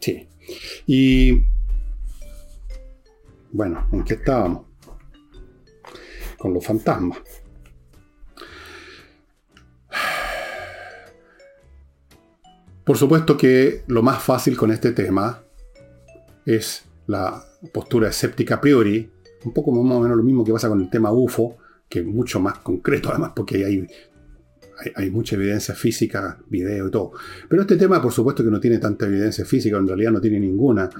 Sí. 0.00 0.28
Y 0.86 1.42
bueno, 3.50 3.88
¿en 3.92 4.04
qué 4.04 4.14
estábamos? 4.14 4.66
Con 6.38 6.54
los 6.54 6.64
fantasmas. 6.64 7.18
Por 12.84 12.96
supuesto 12.96 13.36
que 13.36 13.82
lo 13.86 14.02
más 14.02 14.22
fácil 14.22 14.56
con 14.56 14.70
este 14.70 14.92
tema 14.92 15.42
es 16.46 16.86
la 17.06 17.44
postura 17.72 18.08
escéptica 18.08 18.54
a 18.54 18.60
priori, 18.62 19.10
un 19.44 19.52
poco 19.52 19.72
más 19.72 19.96
o 19.96 20.00
menos 20.00 20.16
lo 20.16 20.22
mismo 20.22 20.42
que 20.42 20.52
pasa 20.52 20.68
con 20.68 20.80
el 20.80 20.88
tema 20.88 21.12
UFO, 21.12 21.58
que 21.88 22.00
es 22.00 22.06
mucho 22.06 22.40
más 22.40 22.58
concreto 22.58 23.10
además 23.10 23.32
porque 23.34 23.64
hay, 23.64 23.86
hay, 24.94 25.10
mucha 25.10 25.36
evidencia 25.36 25.74
física, 25.74 26.38
video 26.48 26.88
y 26.88 26.90
todo. 26.90 27.12
Pero 27.48 27.62
este 27.62 27.76
tema 27.76 28.00
por 28.00 28.12
supuesto 28.12 28.44
que 28.44 28.50
no 28.50 28.60
tiene 28.60 28.78
tanta 28.78 29.06
evidencia 29.06 29.44
física, 29.44 29.76
en 29.78 29.88
realidad 29.88 30.12
no 30.12 30.20
tiene 30.20 30.38
ninguna. 30.40 30.90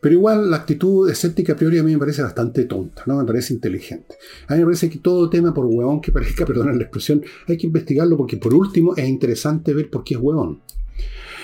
Pero 0.00 0.14
igual 0.14 0.50
la 0.50 0.58
actitud 0.58 1.10
escéptica 1.10 1.54
a 1.54 1.56
priori 1.56 1.78
a 1.78 1.82
mí 1.82 1.92
me 1.92 1.98
parece 1.98 2.22
bastante 2.22 2.64
tonta, 2.64 3.02
no 3.06 3.16
me 3.16 3.24
parece 3.24 3.54
inteligente. 3.54 4.16
A 4.46 4.54
mí 4.54 4.60
me 4.60 4.66
parece 4.66 4.90
que 4.90 4.98
todo 4.98 5.28
tema, 5.30 5.52
por 5.52 5.66
huevón 5.66 6.00
que 6.00 6.12
parezca, 6.12 6.44
perdón 6.46 6.76
la 6.76 6.84
expresión, 6.84 7.24
hay 7.48 7.56
que 7.56 7.66
investigarlo 7.66 8.16
porque 8.16 8.36
por 8.36 8.54
último 8.54 8.94
es 8.96 9.08
interesante 9.08 9.74
ver 9.74 9.90
por 9.90 10.04
qué 10.04 10.14
es 10.14 10.20
huevón. 10.20 10.62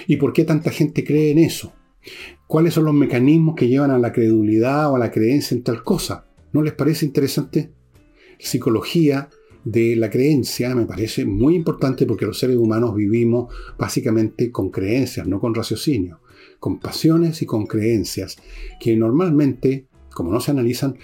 Y 0.06 0.16
por 0.16 0.32
qué 0.32 0.44
tanta 0.44 0.70
gente 0.70 1.04
cree 1.04 1.30
en 1.30 1.38
eso. 1.38 1.72
¿Cuáles 2.46 2.74
son 2.74 2.84
los 2.84 2.94
mecanismos 2.94 3.54
que 3.56 3.68
llevan 3.68 3.90
a 3.90 3.98
la 3.98 4.12
credulidad 4.12 4.90
o 4.90 4.96
a 4.96 4.98
la 4.98 5.10
creencia 5.10 5.56
en 5.56 5.62
tal 5.62 5.82
cosa? 5.82 6.26
¿No 6.52 6.62
les 6.62 6.74
parece 6.74 7.06
interesante? 7.06 7.72
Psicología 8.42 9.28
de 9.64 9.96
la 9.96 10.10
creencia 10.10 10.74
me 10.74 10.86
parece 10.86 11.24
muy 11.24 11.54
importante 11.54 12.04
porque 12.04 12.26
los 12.26 12.38
seres 12.38 12.56
humanos 12.56 12.94
vivimos 12.94 13.52
básicamente 13.78 14.50
con 14.50 14.70
creencias, 14.70 15.26
no 15.26 15.40
con 15.40 15.54
raciocinio 15.54 16.20
con 16.62 16.78
pasiones 16.78 17.42
y 17.42 17.46
con 17.46 17.66
creencias 17.66 18.36
que 18.78 18.96
normalmente, 18.96 19.88
como 20.14 20.30
no 20.30 20.38
se 20.38 20.52
analizan, 20.52 20.96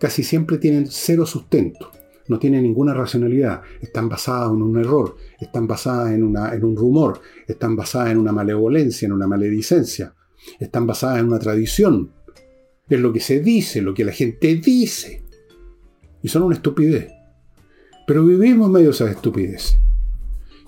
casi 0.00 0.22
siempre 0.22 0.56
tienen 0.56 0.86
cero 0.88 1.26
sustento, 1.26 1.92
no 2.28 2.38
tienen 2.38 2.62
ninguna 2.62 2.94
racionalidad, 2.94 3.60
están 3.82 4.08
basadas 4.08 4.50
en 4.50 4.62
un 4.62 4.78
error, 4.78 5.16
están 5.38 5.66
basadas 5.66 6.12
en, 6.12 6.22
una, 6.22 6.54
en 6.54 6.64
un 6.64 6.74
rumor, 6.74 7.20
están 7.46 7.76
basadas 7.76 8.10
en 8.10 8.16
una 8.16 8.32
malevolencia, 8.32 9.04
en 9.04 9.12
una 9.12 9.26
maledicencia, 9.26 10.14
están 10.58 10.86
basadas 10.86 11.20
en 11.20 11.26
una 11.26 11.38
tradición, 11.38 12.12
es 12.88 12.98
lo 12.98 13.12
que 13.12 13.20
se 13.20 13.40
dice, 13.40 13.82
lo 13.82 13.92
que 13.92 14.04
la 14.06 14.12
gente 14.12 14.54
dice, 14.54 15.24
y 16.22 16.28
son 16.28 16.42
una 16.42 16.56
estupidez. 16.56 17.12
Pero 18.06 18.24
vivimos 18.24 18.70
medio 18.70 18.90
esas 18.90 19.10
estupideces. 19.10 19.78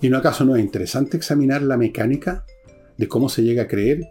¿Y 0.01 0.09
no 0.09 0.17
acaso 0.17 0.45
no 0.45 0.55
es 0.55 0.61
interesante 0.63 1.17
examinar 1.17 1.61
la 1.61 1.77
mecánica 1.77 2.45
de 2.97 3.07
cómo 3.07 3.29
se 3.29 3.43
llega 3.43 3.63
a 3.63 3.67
creer 3.67 4.07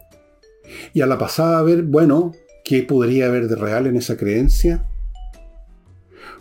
y 0.93 1.01
a 1.01 1.07
la 1.07 1.17
pasada 1.17 1.61
ver, 1.61 1.83
bueno, 1.83 2.33
¿qué 2.63 2.83
podría 2.83 3.27
haber 3.27 3.47
de 3.47 3.55
real 3.55 3.87
en 3.87 3.95
esa 3.95 4.17
creencia? 4.17 4.85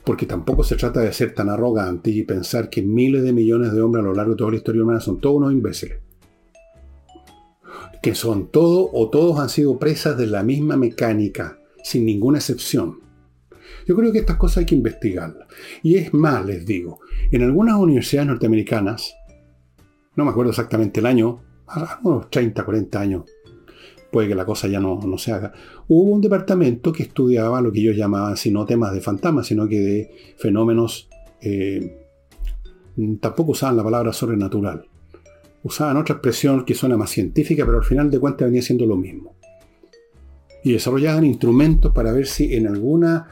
Porque 0.05 0.27
tampoco 0.27 0.65
se 0.65 0.77
trata 0.77 1.01
de 1.01 1.13
ser 1.13 1.35
tan 1.35 1.49
arrogante 1.49 2.11
y 2.11 2.23
pensar 2.23 2.71
que 2.71 2.83
miles 2.83 3.23
de 3.23 3.33
millones 3.33 3.73
de 3.73 3.81
hombres 3.81 4.05
a 4.05 4.09
lo 4.09 4.15
largo 4.15 4.33
de 4.33 4.39
toda 4.39 4.51
la 4.51 4.57
historia 4.57 4.83
humana 4.83 5.01
son 5.01 5.21
todos 5.21 5.37
unos 5.37 5.53
imbéciles. 5.53 5.99
Que 8.03 8.15
son 8.15 8.51
todos 8.51 8.89
o 8.93 9.11
todos 9.11 9.39
han 9.39 9.49
sido 9.49 9.79
presas 9.79 10.17
de 10.17 10.27
la 10.27 10.43
misma 10.43 10.77
mecánica, 10.77 11.59
sin 11.83 12.07
ninguna 12.07 12.39
excepción. 12.39 13.01
Yo 13.87 13.97
creo 13.97 14.13
que 14.13 14.19
estas 14.19 14.37
cosas 14.37 14.59
hay 14.59 14.67
que 14.67 14.75
investigarlas. 14.75 15.49
Y 15.83 15.97
es 15.97 16.13
más, 16.15 16.45
les 16.45 16.65
digo, 16.65 17.01
en 17.31 17.43
algunas 17.43 17.77
universidades 17.77 18.29
norteamericanas, 18.29 19.15
no 20.17 20.25
me 20.25 20.31
acuerdo 20.31 20.51
exactamente 20.51 21.01
el 21.01 21.07
año, 21.07 21.43
unos 22.03 22.31
30, 22.31 22.65
40 22.65 23.01
años 23.01 23.25
puede 24.11 24.29
que 24.29 24.35
la 24.35 24.45
cosa 24.45 24.69
ya 24.69 24.81
no, 24.81 25.01
se 25.19 25.33
haga. 25.33 25.53
Hubo 25.89 26.13
un 26.13 26.21
departamento 26.21 26.93
que 26.93 27.05
estudiaba 27.05 27.61
lo 27.61 27.73
que 27.73 27.81
ellos 27.81 27.97
llamaban, 27.97 28.37
si 28.37 28.51
no 28.51 28.65
temas 28.65 28.93
de 28.93 29.01
fantasmas, 29.01 29.47
sino 29.47 29.69
que 29.69 29.81
de 29.81 30.11
fenómenos, 30.37 31.09
eh, 31.41 31.97
tampoco 33.21 33.53
usaban 33.53 33.77
la 33.77 33.85
palabra 33.85 34.13
sobrenatural. 34.13 34.87
Usaban 35.63 35.97
otra 35.97 36.15
expresión 36.15 36.65
que 36.65 36.75
suena 36.75 36.97
más 36.97 37.11
científica, 37.11 37.65
pero 37.67 37.79
al 37.79 37.85
final 37.85 38.11
de 38.11 38.19
cuentas 38.19 38.47
venía 38.47 38.63
siendo 38.63 38.87
lo 38.87 38.97
mismo. 38.97 39.37
Y 40.65 40.73
desarrollaban 40.73 41.25
instrumentos 41.25 41.93
para 41.93 42.13
ver 42.13 42.27
si 42.27 42.55
en 42.55 42.67
alguna, 42.67 43.29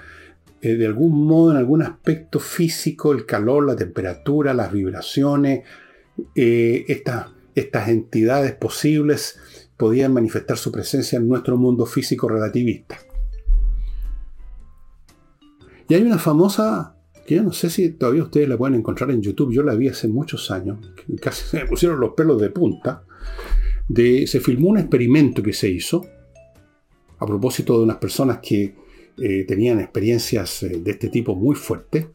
eh, 0.67 0.75
de 0.75 0.87
algún 0.87 1.25
modo, 1.25 1.53
en 1.53 1.59
algún 1.59 1.83
aspecto 1.83 2.41
físico, 2.41 3.13
el 3.13 3.25
calor, 3.25 3.65
la 3.65 3.77
temperatura, 3.77 4.53
las 4.53 4.73
vibraciones, 4.73 5.63
eh, 6.35 6.85
estas, 6.89 7.29
entidades 7.89 8.53
posibles 8.55 9.39
podían 9.77 10.13
manifestar 10.13 10.59
su 10.59 10.73
presencia 10.73 11.19
en 11.19 11.29
nuestro 11.29 11.57
mundo 11.57 11.87
físico 11.87 12.29
relativista. 12.29 12.99
Y 15.89 15.95
hay 15.95 16.03
una 16.03 16.19
famosa, 16.19 16.97
que 17.25 17.37
yo 17.37 17.45
no 17.45 17.53
sé 17.53 17.71
si 17.71 17.91
todavía 17.91 18.25
ustedes 18.25 18.49
la 18.49 18.59
pueden 18.59 18.75
encontrar 18.75 19.13
en 19.13 19.23
YouTube, 19.23 19.53
yo 19.53 19.63
la 19.63 19.77
vi 19.77 19.87
hace 19.87 20.09
muchos 20.09 20.51
años, 20.51 20.79
casi 21.23 21.45
se 21.47 21.59
me 21.59 21.67
pusieron 21.67 22.01
los 22.01 22.15
pelos 22.15 22.41
de 22.41 22.51
punta, 22.51 23.05
de, 23.87 24.27
se 24.27 24.41
filmó 24.41 24.71
un 24.71 24.79
experimento 24.79 25.45
que 25.45 25.53
se 25.53 25.69
hizo 25.69 26.05
a 27.19 27.25
propósito 27.25 27.79
de 27.79 27.85
unas 27.85 27.99
personas 27.99 28.41
que 28.43 28.86
eh, 29.19 29.45
tenían 29.47 29.81
experiencias 29.81 30.63
eh, 30.63 30.81
de 30.81 30.91
este 30.91 31.09
tipo 31.09 31.35
muy 31.35 31.55
fuertes. 31.55 32.07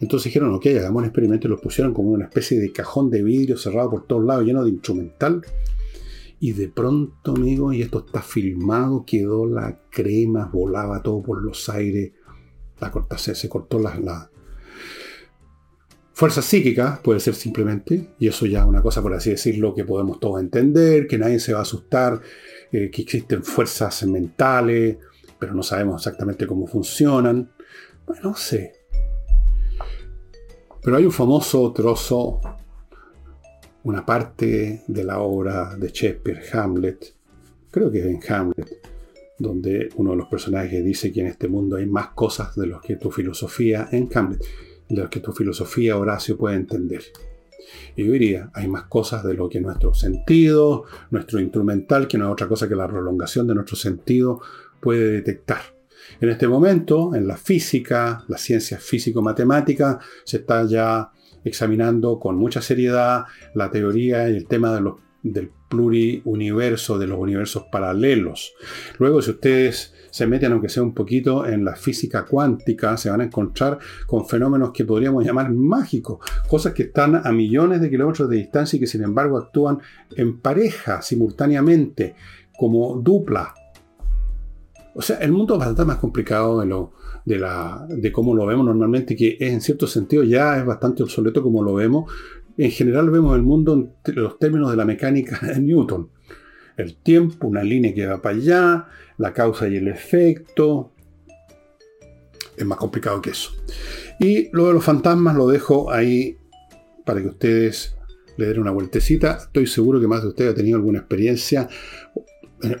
Entonces 0.00 0.24
dijeron, 0.24 0.54
ok, 0.54 0.66
hagamos 0.66 1.00
un 1.00 1.04
experimento 1.04 1.46
y 1.46 1.50
los 1.50 1.60
pusieron 1.60 1.94
como 1.94 2.10
una 2.10 2.24
especie 2.24 2.58
de 2.58 2.72
cajón 2.72 3.10
de 3.10 3.22
vidrio 3.22 3.56
cerrado 3.56 3.90
por 3.90 4.06
todos 4.06 4.24
lados, 4.24 4.44
lleno 4.44 4.64
de 4.64 4.70
instrumental 4.70 5.42
y 6.40 6.52
de 6.52 6.68
pronto, 6.68 7.32
amigo, 7.32 7.72
y 7.72 7.82
esto 7.82 8.04
está 8.06 8.22
filmado, 8.22 9.04
quedó 9.04 9.46
la 9.46 9.80
crema, 9.90 10.48
volaba 10.52 11.02
todo 11.02 11.22
por 11.22 11.42
los 11.42 11.68
aires, 11.68 12.12
la 12.80 12.90
cortase, 12.90 13.34
se 13.34 13.48
cortó 13.48 13.78
la, 13.80 13.98
la 13.98 14.30
fuerza 16.12 16.42
psíquica, 16.42 17.00
puede 17.02 17.18
ser 17.18 17.34
simplemente, 17.34 18.10
y 18.20 18.28
eso 18.28 18.46
ya 18.46 18.60
es 18.60 18.66
una 18.66 18.82
cosa, 18.82 19.02
por 19.02 19.14
así 19.14 19.30
decirlo, 19.30 19.74
que 19.74 19.84
podemos 19.84 20.20
todos 20.20 20.40
entender, 20.40 21.08
que 21.08 21.18
nadie 21.18 21.40
se 21.40 21.52
va 21.52 21.60
a 21.60 21.62
asustar, 21.62 22.20
eh, 22.70 22.90
que 22.90 23.02
existen 23.02 23.42
fuerzas 23.42 24.04
mentales, 24.06 24.98
pero 25.38 25.54
no 25.54 25.62
sabemos 25.62 26.00
exactamente 26.00 26.46
cómo 26.46 26.66
funcionan. 26.66 27.50
Bueno, 28.06 28.30
no 28.30 28.34
sé. 28.36 28.72
Pero 30.82 30.96
hay 30.96 31.04
un 31.04 31.12
famoso 31.12 31.72
trozo 31.72 32.40
una 33.88 34.04
parte 34.04 34.82
de 34.86 35.04
la 35.04 35.20
obra 35.20 35.74
de 35.76 35.88
Shakespeare, 35.88 36.42
Hamlet, 36.52 37.14
creo 37.70 37.90
que 37.90 38.00
es 38.00 38.06
en 38.06 38.20
Hamlet, 38.28 38.82
donde 39.38 39.88
uno 39.96 40.10
de 40.10 40.16
los 40.18 40.28
personajes 40.28 40.84
dice 40.84 41.12
que 41.12 41.20
en 41.20 41.28
este 41.28 41.48
mundo 41.48 41.76
hay 41.76 41.86
más 41.86 42.08
cosas 42.08 42.54
de 42.56 42.66
lo 42.66 42.80
que 42.80 42.96
tu 42.96 43.10
filosofía, 43.10 43.88
en 43.90 44.10
Hamlet, 44.14 44.44
de 44.88 45.02
lo 45.02 45.08
que 45.08 45.20
tu 45.20 45.32
filosofía, 45.32 45.96
Horacio, 45.96 46.36
puede 46.36 46.56
entender. 46.56 47.02
Y 47.96 48.04
yo 48.04 48.12
diría, 48.12 48.50
hay 48.52 48.68
más 48.68 48.84
cosas 48.84 49.24
de 49.24 49.34
lo 49.34 49.48
que 49.48 49.60
nuestro 49.60 49.94
sentido, 49.94 50.84
nuestro 51.10 51.40
instrumental, 51.40 52.08
que 52.08 52.18
no 52.18 52.26
es 52.26 52.32
otra 52.32 52.48
cosa 52.48 52.68
que 52.68 52.74
la 52.74 52.88
prolongación 52.88 53.46
de 53.46 53.54
nuestro 53.54 53.76
sentido, 53.76 54.40
puede 54.80 55.12
detectar. 55.12 55.60
En 56.20 56.28
este 56.30 56.48
momento, 56.48 57.14
en 57.14 57.26
la 57.26 57.36
física, 57.36 58.24
la 58.28 58.38
ciencia 58.38 58.78
físico-matemática, 58.78 59.98
se 60.24 60.38
está 60.38 60.64
ya 60.66 61.10
examinando 61.44 62.18
con 62.18 62.36
mucha 62.36 62.60
seriedad 62.60 63.24
la 63.54 63.70
teoría 63.70 64.28
y 64.28 64.36
el 64.36 64.46
tema 64.46 64.74
de 64.74 64.80
los, 64.80 64.94
del 65.22 65.50
pluriuniverso, 65.68 66.98
de 66.98 67.06
los 67.06 67.18
universos 67.18 67.64
paralelos. 67.70 68.54
Luego, 68.98 69.22
si 69.22 69.30
ustedes 69.32 69.94
se 70.10 70.26
meten, 70.26 70.52
aunque 70.52 70.68
sea 70.68 70.82
un 70.82 70.94
poquito, 70.94 71.46
en 71.46 71.64
la 71.64 71.76
física 71.76 72.24
cuántica, 72.24 72.96
se 72.96 73.10
van 73.10 73.20
a 73.20 73.24
encontrar 73.24 73.78
con 74.06 74.26
fenómenos 74.26 74.72
que 74.72 74.84
podríamos 74.84 75.24
llamar 75.24 75.52
mágicos, 75.52 76.18
cosas 76.48 76.72
que 76.72 76.84
están 76.84 77.20
a 77.24 77.30
millones 77.32 77.80
de 77.80 77.90
kilómetros 77.90 78.28
de 78.28 78.36
distancia 78.36 78.76
y 78.76 78.80
que 78.80 78.86
sin 78.86 79.02
embargo 79.02 79.38
actúan 79.38 79.78
en 80.16 80.40
pareja 80.40 81.02
simultáneamente, 81.02 82.14
como 82.56 82.96
dupla. 82.96 83.54
O 84.98 85.00
sea, 85.00 85.18
el 85.18 85.30
mundo 85.30 85.62
a 85.62 85.70
estar 85.70 85.86
más 85.86 85.98
complicado 85.98 86.58
de 86.58 86.66
lo, 86.66 86.92
de, 87.24 87.38
la, 87.38 87.86
de 87.88 88.10
cómo 88.10 88.34
lo 88.34 88.44
vemos 88.46 88.66
normalmente, 88.66 89.14
que 89.14 89.36
en 89.38 89.60
cierto 89.60 89.86
sentido 89.86 90.24
ya 90.24 90.58
es 90.58 90.66
bastante 90.66 91.04
obsoleto 91.04 91.40
como 91.40 91.62
lo 91.62 91.74
vemos. 91.74 92.12
En 92.56 92.72
general 92.72 93.08
vemos 93.08 93.36
el 93.36 93.44
mundo 93.44 93.74
en 93.74 94.14
los 94.16 94.40
términos 94.40 94.72
de 94.72 94.76
la 94.76 94.84
mecánica 94.84 95.38
de 95.46 95.60
Newton. 95.60 96.10
El 96.76 96.96
tiempo, 96.96 97.46
una 97.46 97.62
línea 97.62 97.94
que 97.94 98.08
va 98.08 98.20
para 98.20 98.34
allá, 98.34 98.88
la 99.18 99.32
causa 99.32 99.68
y 99.68 99.76
el 99.76 99.86
efecto. 99.86 100.90
Es 102.56 102.66
más 102.66 102.78
complicado 102.78 103.22
que 103.22 103.30
eso. 103.30 103.52
Y 104.18 104.50
lo 104.50 104.66
de 104.66 104.74
los 104.74 104.84
fantasmas 104.84 105.36
lo 105.36 105.46
dejo 105.46 105.92
ahí 105.92 106.38
para 107.06 107.22
que 107.22 107.28
ustedes 107.28 107.94
le 108.36 108.46
den 108.46 108.58
una 108.58 108.72
vueltecita. 108.72 109.38
Estoy 109.42 109.68
seguro 109.68 110.00
que 110.00 110.08
más 110.08 110.22
de 110.22 110.28
ustedes 110.30 110.50
ha 110.50 110.56
tenido 110.56 110.76
alguna 110.76 110.98
experiencia 110.98 111.68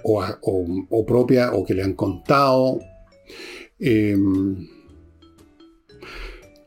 o, 0.02 1.06
propia 1.06 1.52
o 1.52 1.64
que 1.64 1.74
le 1.74 1.82
han 1.82 1.94
contado. 1.94 2.80
Em, 3.78 4.68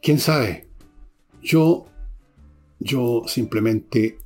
¿Quién 0.02 0.20
sabe? 0.20 0.68
Yo, 1.42 1.86
yo 2.80 3.24
simplemente 3.28 4.18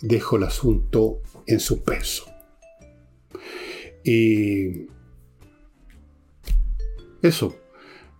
dejo 0.00 0.36
el 0.36 0.44
asunto 0.44 1.20
en 1.46 1.60
suspenso. 1.60 2.24
Y 4.04 4.86
eso. 7.22 7.54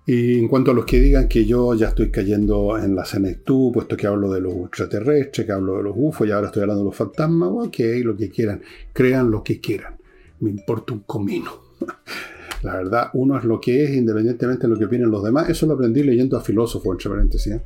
Y 0.04 0.38
en 0.38 0.48
cuanto 0.48 0.72
a 0.72 0.74
los 0.74 0.84
que 0.84 1.00
digan 1.00 1.28
que 1.28 1.44
yo 1.44 1.74
ya 1.74 1.88
estoy 1.88 2.10
cayendo 2.10 2.76
en 2.76 2.96
la 2.96 3.04
senectú, 3.04 3.70
puesto 3.72 3.96
que 3.96 4.06
hablo 4.06 4.32
de 4.32 4.40
los 4.40 4.54
extraterrestres, 4.66 5.46
que 5.46 5.52
hablo 5.52 5.76
de 5.76 5.84
los 5.84 5.94
UFO 5.96 6.24
y 6.24 6.32
ahora 6.32 6.48
estoy 6.48 6.62
hablando 6.62 6.82
de 6.82 6.88
los 6.90 6.96
fantasmas, 6.96 7.50
ok, 7.52 7.78
lo 8.02 8.16
que 8.16 8.28
quieran, 8.28 8.62
crean 8.92 9.30
lo 9.30 9.44
que 9.44 9.60
quieran. 9.60 10.01
Me 10.42 10.50
importa 10.50 10.92
un 10.92 11.00
comino. 11.00 11.52
La 12.62 12.74
verdad, 12.76 13.10
uno 13.14 13.38
es 13.38 13.44
lo 13.44 13.60
que 13.60 13.84
es, 13.84 13.90
independientemente 13.90 14.66
de 14.66 14.72
lo 14.72 14.78
que 14.78 14.86
opinen 14.86 15.10
los 15.10 15.22
demás. 15.22 15.48
Eso 15.48 15.66
lo 15.66 15.74
aprendí 15.74 16.02
leyendo 16.02 16.36
a 16.36 16.40
filósofos, 16.40 16.92
entre 16.92 17.10
paréntesis. 17.10 17.52
¿eh? 17.54 17.62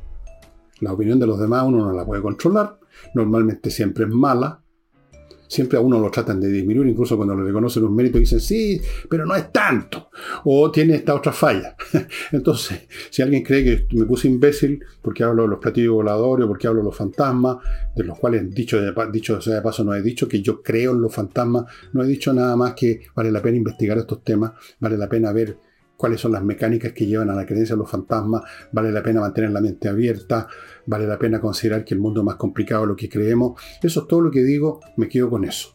La 0.81 0.93
opinión 0.93 1.19
de 1.19 1.27
los 1.27 1.39
demás 1.39 1.63
uno 1.65 1.85
no 1.85 1.91
la 1.91 2.05
puede 2.05 2.21
controlar. 2.21 2.79
Normalmente 3.15 3.71
siempre 3.71 4.05
es 4.05 4.11
mala. 4.11 4.61
Siempre 5.47 5.77
a 5.77 5.81
uno 5.81 5.99
lo 5.99 6.11
tratan 6.11 6.39
de 6.39 6.49
disminuir, 6.49 6.87
incluso 6.87 7.15
cuando 7.15 7.35
le 7.35 7.43
reconocen 7.43 7.83
un 7.83 7.95
mérito 7.95 8.17
dicen, 8.17 8.39
sí, 8.39 8.81
pero 9.09 9.25
no 9.25 9.35
es 9.35 9.51
tanto. 9.51 10.09
O 10.45 10.69
tiene 10.71 10.95
esta 10.95 11.15
otra 11.15 11.31
falla. 11.31 11.75
Entonces, 12.31 12.87
si 13.09 13.21
alguien 13.21 13.43
cree 13.43 13.87
que 13.87 13.95
me 13.95 14.05
puse 14.05 14.27
imbécil 14.27 14.83
porque 15.01 15.23
hablo 15.23 15.43
de 15.43 15.49
los 15.49 15.59
platillos 15.59 15.93
voladores 15.93 16.47
porque 16.47 16.67
hablo 16.67 16.81
de 16.81 16.85
los 16.85 16.95
fantasmas, 16.95 17.57
de 17.95 18.03
los 18.03 18.17
cuales, 18.19 18.53
dicho, 18.53 18.79
de, 18.81 18.93
dicho 19.11 19.41
sea 19.41 19.55
de 19.55 19.61
paso, 19.61 19.83
no 19.83 19.93
he 19.93 20.01
dicho 20.01 20.27
que 20.27 20.41
yo 20.41 20.61
creo 20.61 20.91
en 20.91 21.01
los 21.01 21.13
fantasmas, 21.13 21.65
no 21.93 22.03
he 22.03 22.07
dicho 22.07 22.33
nada 22.33 22.55
más 22.55 22.73
que 22.73 23.01
vale 23.15 23.31
la 23.31 23.41
pena 23.41 23.57
investigar 23.57 23.97
estos 23.97 24.23
temas, 24.23 24.51
vale 24.79 24.97
la 24.97 25.07
pena 25.07 25.31
ver 25.31 25.57
cuáles 25.97 26.21
son 26.21 26.31
las 26.31 26.43
mecánicas 26.43 26.93
que 26.93 27.07
llevan 27.07 27.29
a 27.29 27.35
la 27.35 27.45
creencia 27.45 27.75
de 27.75 27.79
los 27.79 27.89
fantasmas, 27.89 28.43
vale 28.71 28.91
la 28.91 29.03
pena 29.03 29.19
mantener 29.19 29.49
la 29.49 29.59
mente 29.59 29.89
abierta, 29.89 30.47
vale 30.85 31.07
la 31.07 31.17
pena 31.17 31.41
considerar 31.41 31.83
que 31.83 31.95
el 31.95 31.99
mundo 31.99 32.21
es 32.21 32.25
más 32.25 32.35
complicado 32.35 32.83
de 32.83 32.87
lo 32.87 32.95
que 32.95 33.09
creemos. 33.09 33.59
Eso 33.81 34.01
es 34.01 34.07
todo 34.07 34.21
lo 34.21 34.31
que 34.31 34.43
digo, 34.43 34.79
me 34.95 35.09
quedo 35.09 35.29
con 35.29 35.43
eso. 35.43 35.69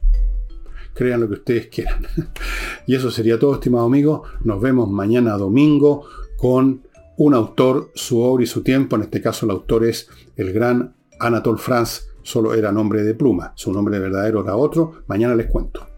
Crean 0.95 1.21
lo 1.21 1.29
que 1.29 1.35
ustedes 1.35 1.67
quieran. 1.67 2.07
y 2.87 2.95
eso 2.95 3.11
sería 3.11 3.39
todo, 3.39 3.55
estimado 3.55 3.87
amigo. 3.87 4.23
Nos 4.45 4.61
vemos 4.61 4.89
mañana 4.89 5.37
domingo 5.37 6.07
con 6.37 6.83
un 7.17 7.35
autor, 7.35 7.91
su 7.95 8.21
obra 8.21 8.45
y 8.45 8.47
su 8.47 8.63
tiempo. 8.63 8.97
En 8.97 9.03
este 9.03 9.21
caso 9.21 9.47
el 9.47 9.53
autor 9.53 9.85
es 9.85 10.09
el 10.37 10.53
gran 10.53 10.95
Anatole 11.19 11.59
France, 11.59 12.03
solo 12.23 12.55
era 12.55 12.73
nombre 12.73 13.03
de 13.05 13.15
pluma. 13.15 13.53
Su 13.57 13.73
nombre 13.73 13.99
verdadero 13.99 14.43
era 14.43 14.57
otro. 14.57 15.03
Mañana 15.07 15.35
les 15.35 15.47
cuento. 15.47 15.92